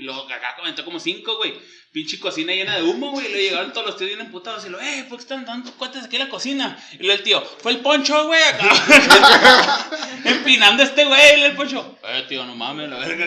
[0.00, 1.54] Y luego acá comentó como cinco, güey.
[1.92, 3.26] Pinche cocina llena de humo, güey.
[3.26, 4.64] Y luego llegaron todos los tíos bien emputados.
[4.64, 6.82] Y lo, eh, ¿por qué están dando cohetes aquí en la cocina?
[6.94, 9.90] Y luego el tío, fue el poncho, güey, acá.
[10.24, 11.98] Empinando a este güey, y el poncho.
[12.02, 13.26] Eh, tío, no mames, la verga.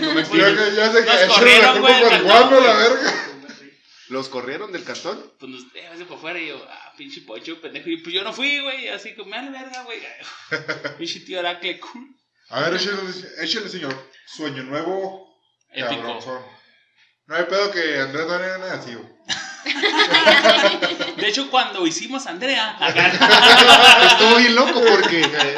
[0.00, 3.14] No me Ya, que- ya sé que Nos corrieron, güey, la verga.
[4.08, 5.32] ¿Los corrieron del cantón?
[5.38, 7.88] Pues nos déjase por fuera y yo, ah, pinche pocho, pendejo.
[7.88, 9.98] Y pues yo no fui, güey, así que me da la verga, güey.
[10.98, 12.06] Pinche tío Aracle, cool.
[12.50, 12.98] A ver, échale,
[13.40, 14.10] échale, señor.
[14.26, 15.25] Sueño nuevo.
[15.72, 16.18] Épico.
[17.26, 19.16] No hay pedo que Andrés no era así, güey.
[21.16, 23.08] De hecho, cuando hicimos Andrea, acá,
[24.12, 25.22] Estuvo bien loco porque.
[25.22, 25.54] eh,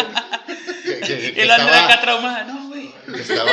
[0.84, 2.94] que- que- que el Andrea acá estaba, traumada, no, güey.
[3.14, 3.50] estaba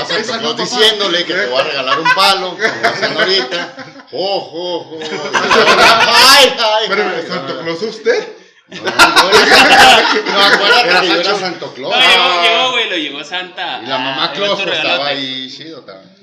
[0.55, 3.75] diciéndole que te voy a regalar un palo, como hacen ahorita.
[4.13, 4.99] ¡Ojo, ojo!
[5.01, 6.89] ¡Ay, ay!
[6.89, 7.59] Ay, ¿Santo.
[7.61, 8.27] Claus usted?
[8.67, 8.89] No, no,
[9.29, 11.93] era- no, acuérdate que yo era Santo Claus.
[11.95, 13.81] No, llegó, güey, lo llegó Santa.
[13.83, 16.14] Y la mamá Ah, Claus pues, estaba ahí chido también.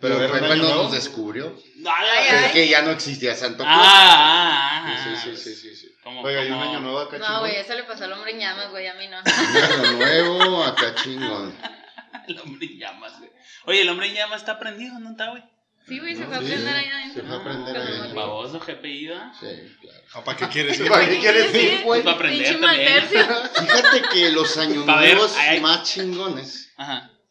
[0.00, 2.44] Pero ¿Pero fue era un cuando año nos descubrió Ay, Ay, ay.
[2.46, 2.52] ay.
[2.52, 3.76] que ya no existía Santo Claus.
[3.80, 5.20] Ah, ah, ah.
[5.22, 5.88] Sí, sí, sí, sí, sí.
[6.22, 8.70] Oiga, ¿y un año nuevo acá No, güey, eso le pasó al hombre en llamas,
[8.70, 9.18] güey, a mí no.
[9.18, 11.54] Un año nuevo acá chingón.
[12.28, 13.30] El hombre en llamas, güey.
[13.66, 15.42] Oye, el hombre en llamas está prendido, ¿no está, güey?
[15.86, 17.22] Sí, güey, se No, fue a sí, prender ahí adentro.
[17.22, 17.98] se fue a prender ahí.
[17.98, 18.14] motivo.
[18.14, 19.32] Baboso, GPI, ¿verdad?
[19.40, 19.46] Sí,
[19.80, 19.98] claro.
[20.14, 20.88] Ah, ¿Para qué quieres ir?
[20.88, 22.02] ¿Para qué quieres ir, güey?
[22.02, 23.02] Para aprender también.
[23.08, 26.70] Fíjate que los años nuevos más chingones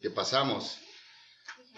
[0.00, 0.78] que pasamos.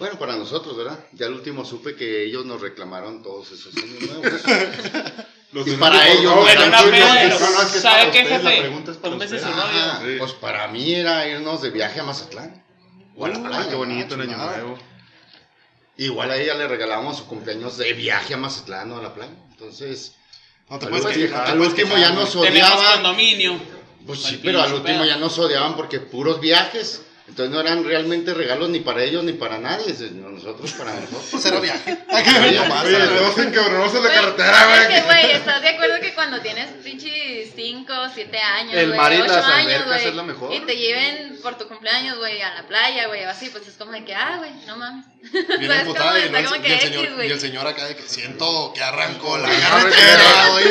[0.01, 0.98] Bueno, para nosotros, ¿verdad?
[1.12, 4.40] Ya al último supe que ellos nos reclamaron todos esos años nuevos.
[5.53, 8.11] Los Y para ellos, favor, Bueno, no, no, no, no, no, es que ¿sabe para
[8.12, 8.61] qué, ustedes la jefe?
[8.62, 9.36] pregunta es para rollo.
[9.44, 10.14] Ah, Sí.
[10.18, 12.64] Pues para mí era irnos de viaje a Mazatlán.
[13.16, 13.68] O a la playa.
[13.68, 14.36] qué bonito en Año.
[14.38, 14.78] Nuevo.
[15.96, 19.32] Igual a ella le regalábamos su cumpleaños de viaje a Mazatlán o a la playa.
[19.51, 20.14] Entonces,
[20.70, 22.94] No te al puedes último, quejar, no te al puedes último quejar, ya nos odiaban.
[22.94, 23.61] condominio.
[24.07, 27.03] Pues sí, pero al último ya nos odiaban porque puros viajes.
[27.31, 29.95] Entonces no eran realmente regalos ni para ellos ni para nadie.
[29.95, 31.28] sino Nosotros para nosotros.
[31.31, 31.97] Pues era viaje.
[32.11, 35.22] Oye, todos encabronados en la Güey, carretera, Es que, güey.
[35.22, 39.20] güey, ¿estás de acuerdo que cuando tienes pinches 5, 7 años, El güey, mar y
[39.20, 40.53] 8 las años, albercas güey, es lo mejor.
[40.55, 43.93] y te lleven por tu cumpleaños, güey, a la playa, güey, así, pues es como
[43.93, 45.07] de que, ah, güey, no mames.
[45.33, 47.28] Bien ¿Sabes emputada y, y el señor, güey.
[47.28, 50.64] y el señor acá de que siento que arrancó la carretera, güey.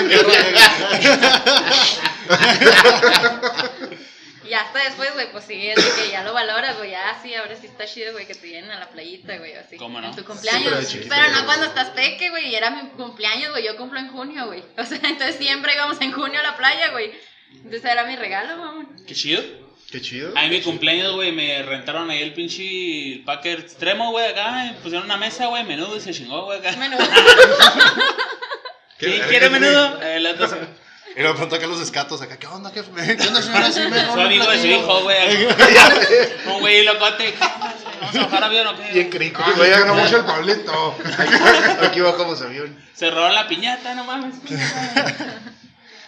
[4.50, 7.36] Y hasta después, güey, pues sí, es de que ya lo valoras, güey, ya sí,
[7.36, 9.78] ahora sí está chido, güey, que te lleven a la playita, güey, así.
[9.78, 10.08] ¿Cómo no?
[10.08, 10.98] En tu Sí, cumpleaños.
[11.08, 14.48] pero no cuando estás peque, güey, y era mi cumpleaños, güey, yo cumplo en junio,
[14.48, 14.64] güey.
[14.78, 17.12] O sea, entonces siempre íbamos en junio a la playa, güey.
[17.54, 18.96] Entonces era mi regalo, mamón.
[19.08, 19.42] Qué chido.
[19.92, 20.34] Qué chido.
[20.38, 24.76] A mí mi cumpleaños, güey, me rentaron ahí el pinche packer extremo, güey, acá.
[24.84, 26.76] Pusieron una mesa, güey, menudo y se chingó, güey, acá.
[26.78, 27.00] Menudo.
[28.98, 30.00] ¿Quién quiere menudo?
[30.34, 33.18] Otro se- Y luego pronto acá los escatos acá, ¿qué onda, jefe?
[33.18, 33.72] ¿Qué onda, señora?
[33.72, 35.46] Sí, me Su amigo de su hijo, güey.
[36.48, 37.34] Un güey locote.
[38.00, 38.92] ¿Vamos a bajar avión o qué?
[38.94, 39.42] Bien crico.
[39.44, 40.96] Ah, güey, ganó mucho el Pablito.
[41.82, 42.78] Aquí bajamos avión.
[42.94, 44.36] Se robaron la piñata, no mames.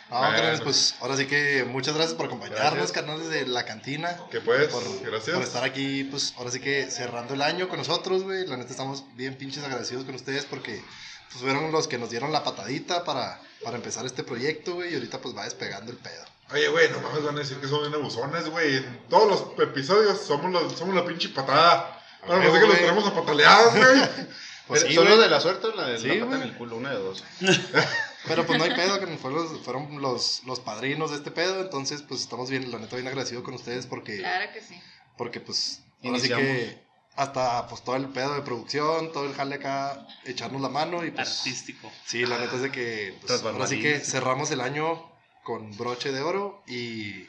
[0.10, 0.34] No, Bueno.
[0.36, 4.18] carnales, pues ahora sí que muchas gracias por acompañarnos, carnales de la cantina.
[4.30, 5.36] Que pues, Por, gracias.
[5.36, 8.46] por estar aquí, pues ahora sí que cerrando el año con nosotros, güey.
[8.46, 10.84] La neta estamos bien pinches agradecidos con ustedes porque
[11.32, 14.92] pues, fueron los que nos dieron la patadita para, para empezar este proyecto, güey.
[14.92, 16.24] Y ahorita pues va despegando el pedo.
[16.52, 18.78] Oye, güey, no mames, van a decir que son bien abusones, güey.
[18.78, 22.04] En todos los episodios somos, los, somos la pinche patada.
[22.28, 24.28] Bueno, no sé que los tenemos a pataleadas, güey.
[24.68, 25.16] Pues sí, ¿Son güey.
[25.18, 26.78] los de la suerte o la de Sí, la pata en el culo?
[26.78, 27.24] Una de dos.
[28.28, 31.60] Pero pues no hay pedo, que fueron, los, fueron los, los padrinos de este pedo.
[31.62, 34.80] Entonces, pues estamos bien, la neta, bien agradecido con ustedes porque, Claro que sí.
[35.18, 36.46] porque pues, ahora sí Iniciamos.
[36.46, 36.84] que
[37.16, 41.12] hasta pues todo el pedo de producción, todo el jale acá, echarnos la mano y
[41.12, 41.40] pues.
[41.40, 41.92] Artístico.
[42.06, 45.10] Sí, la neta es de que pues, ahora sí que cerramos el año
[45.44, 47.26] con broche de oro y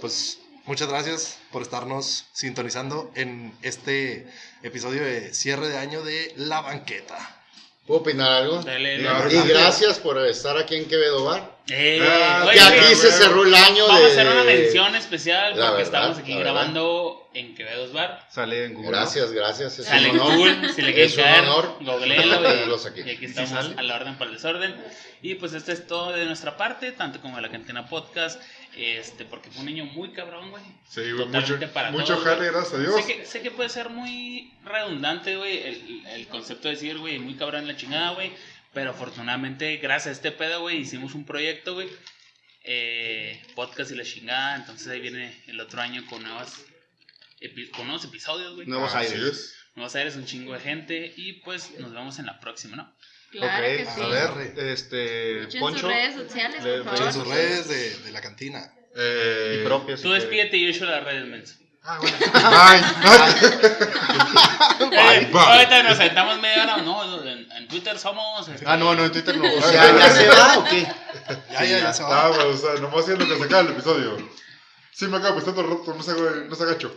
[0.00, 4.26] pues muchas gracias por estarnos sintonizando en este
[4.62, 7.16] episodio de cierre de año de La Banqueta.
[7.86, 8.62] ¿Puedo opinar algo?
[8.62, 9.48] Dale, Claro, Y dale.
[9.54, 11.56] gracias por estar aquí en Quevedo Bar.
[11.70, 14.10] Eh, Ah, güey, Que Oye, aquí se cerró el año Vamos a de...
[14.12, 18.26] hacer una mención especial porque verdad, estamos aquí grabando en Quevedo's Bar.
[18.30, 18.90] Sale en Google.
[18.90, 19.78] Gracias, gracias.
[19.78, 20.36] Es Sale un en honor.
[20.38, 21.44] Google, si le quieren Es un caer,
[21.80, 23.00] googleenlo y, aquí.
[23.00, 23.74] y aquí ¿Y si estamos sale?
[23.78, 24.74] a la orden para el desorden.
[25.22, 28.40] Y pues esto es todo de nuestra parte, tanto como de la Cantina Podcast,
[28.76, 30.62] este, porque fue un año muy cabrón, güey.
[30.88, 32.94] Sí, güey, mucho, Totalmente para mucho todos, jale, gracias a Dios.
[32.94, 37.18] Sé que, sé que puede ser muy redundante, güey, el, el concepto de decir, güey,
[37.18, 38.32] muy cabrón la chingada, güey.
[38.72, 41.88] Pero afortunadamente, gracias a este pedo, güey, hicimos un proyecto, güey.
[42.64, 44.56] eh, podcast y la chingada.
[44.56, 46.64] Entonces ahí viene el otro año con, nuevas,
[47.40, 48.66] epi- con nuevos episodios, güey.
[48.66, 49.22] Nuevos Así aires.
[49.28, 49.54] es.
[49.74, 51.12] Nuevos aires, un chingo de gente.
[51.16, 52.92] Y pues nos vemos en la próxima, ¿no?
[53.30, 54.00] Claro Ok, que sí.
[54.02, 55.42] A ver, este.
[55.44, 55.80] Echen Poncho.
[55.80, 57.12] sus redes sociales, le- por echen favor.
[57.12, 58.72] sus redes de, de la cantina.
[58.96, 60.00] Eh, Y propias.
[60.02, 61.54] Tú despídete y yo echo las redes, menso.
[61.84, 62.16] Ah, bueno.
[62.32, 62.80] Bye.
[64.90, 65.40] Bye, Eh, bye.
[65.40, 66.76] ahorita nos sentamos media hora.
[66.78, 68.48] No, en, en Twitter somos.
[68.48, 69.44] este, Ah, no, no, en Twitter no.
[69.54, 70.82] O sea, ¿ya se va o qué?
[71.52, 72.24] Ya, ya, ya se va.
[72.24, 74.30] Ah, bueno, o sea, nomás haciendo que se acaba el episodio.
[74.92, 76.12] Sí, me acabo prestando roto, no se,
[76.48, 76.94] no se agacho.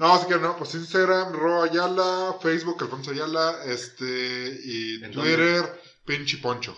[0.00, 5.78] No, así que no, pues Instagram, Ro Ayala, Facebook, Alfonso Ayala, este, y ¿En Twitter,
[6.06, 6.74] Pinche Poncho.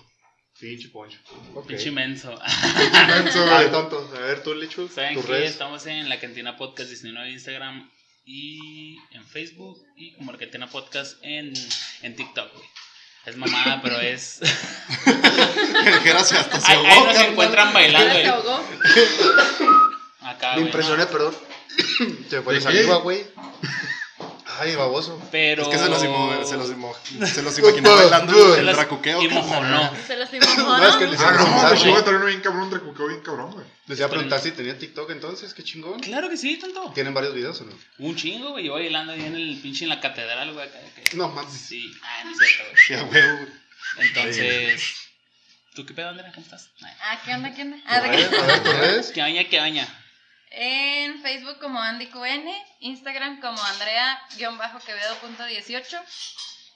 [0.58, 1.18] Pinche Poncho.
[1.54, 1.68] Ok.
[1.68, 2.34] Pinche menso.
[3.06, 4.10] Menso, Ay, tonto.
[4.16, 4.88] A ver, tú, Lichu.
[4.88, 5.26] ¿Saben qué?
[5.28, 5.52] redes.
[5.52, 7.90] Estamos en la Cantina Podcast 19 en Instagram
[8.24, 11.52] y en Facebook y como la Cantina Podcast en,
[12.02, 12.66] en TikTok, güey.
[13.24, 14.40] Es mamada, pero es.
[16.04, 18.26] Gracias, hasta se ahí, ahogó, ahí nos encuentran bailando, Se güey.
[18.26, 18.64] ahogó.
[20.22, 21.36] Acá, Me impresioné, perdón.
[22.30, 22.76] Me fue ¿De la qué?
[22.76, 23.24] saliva, güey.
[24.60, 25.20] Ay, baboso.
[25.32, 25.62] Pero.
[25.62, 26.94] Es que se los, imo- se los, imo-
[27.26, 29.22] se los imaginó bailando el, Se el los dracuqueo.
[29.30, 29.90] mojonó.
[30.06, 30.78] Se los imagino.
[30.78, 33.50] No, es que les iba Ah, a no, te también bien cabrón, recuqueo bien cabrón,
[33.52, 33.66] güey.
[33.86, 36.00] Les iba a preguntar si tenía TikTok entonces, qué chingón.
[36.00, 36.92] Claro que sí, tonto.
[36.94, 37.72] ¿Tienen varios videos o no?
[37.98, 38.66] Un chingo, güey.
[38.66, 40.68] Yo bailando ahí en el pinche en la catedral, güey.
[41.14, 41.52] No mames.
[41.54, 41.90] Sí.
[42.02, 42.84] Ah, no es cierto, güey.
[42.86, 43.52] Sí, a huevo, güey.
[44.08, 44.82] Entonces.
[45.74, 46.30] ¿Tú qué pedo, Andrea?
[46.34, 46.68] ¿Cómo estás?
[47.00, 47.78] Ah, ¿qué onda, qué onda?
[47.86, 49.10] Ah, de ver, que- a ver, tus redes.
[49.14, 49.88] ¿Qué baña, qué baña?
[50.54, 52.46] En Facebook como AndyQN,
[52.80, 56.02] Instagram como Andrea-Quevedo.18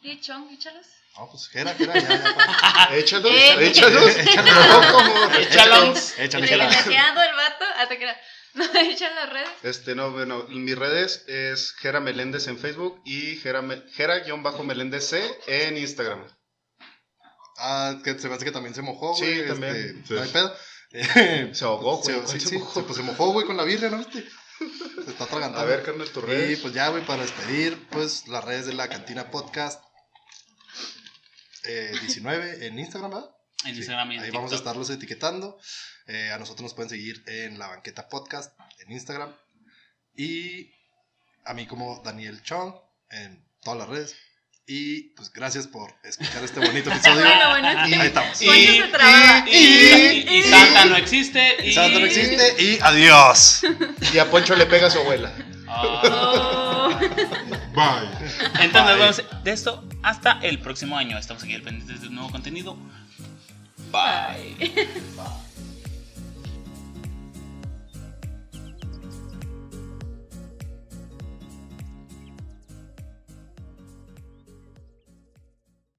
[0.03, 0.87] y Chong, échalos.
[1.18, 2.89] No, pues, Jera, Jera, ya, ya.
[2.97, 3.66] Échalos, Eh.
[3.68, 4.16] échalos.
[4.45, 5.31] No, ¿cómo?
[5.39, 6.18] Échalos.
[6.18, 8.07] Échale, Le quedando el vato, hasta que
[8.55, 9.49] no echan las redes.
[9.62, 15.39] Este, no, bueno, mis redes es Jera Meléndez en Facebook y Jera, Me- Jera-Meléndez C
[15.47, 16.27] en Instagram.
[17.59, 19.47] Ah, que se me hace que también se mojó, Sí, güey.
[19.49, 19.74] también.
[19.77, 20.14] este, Sí.
[20.14, 20.55] No hay pedo.
[21.55, 22.14] Se ahogó, güey.
[22.16, 22.74] se, ¿Cuál sí, se sí, mojó?
[22.74, 24.24] se, pues se mojó, güey, con la birria, ¿no viste?
[25.05, 25.61] Se está atragantando.
[25.61, 26.61] A ver, carnal, tus Y redes.
[26.61, 29.82] pues ya, güey, para despedir, pues las redes de la Cantina Podcast
[31.64, 33.30] eh, 19 en Instagram, ¿verdad?
[33.64, 35.59] En Sí, Instagram y en Ahí vamos a estarlos etiquetando.
[36.07, 39.34] Eh, a nosotros nos pueden seguir en La Banqueta Podcast en Instagram.
[40.16, 40.70] Y
[41.45, 42.74] a mí como Daniel Chong
[43.11, 44.16] en todas las redes.
[44.69, 47.21] Y pues gracias por escuchar este bonito episodio.
[47.25, 48.39] Bueno, bueno, es Ahí estamos.
[48.39, 49.45] Poncho se trababa.
[49.49, 51.57] y, y- y Santa no existe.
[51.69, 53.61] Y, Santa no existe y adiós.
[54.12, 55.33] Y a Poncho le pega a su abuela.
[55.69, 56.91] Oh.
[57.75, 58.09] Bye.
[58.61, 58.99] Entonces nos Bye.
[58.99, 61.17] vemos de esto hasta el próximo año.
[61.19, 62.77] Estamos aquí al pendiente de un nuevo contenido.
[63.93, 64.55] Bye.
[64.59, 64.89] Bye.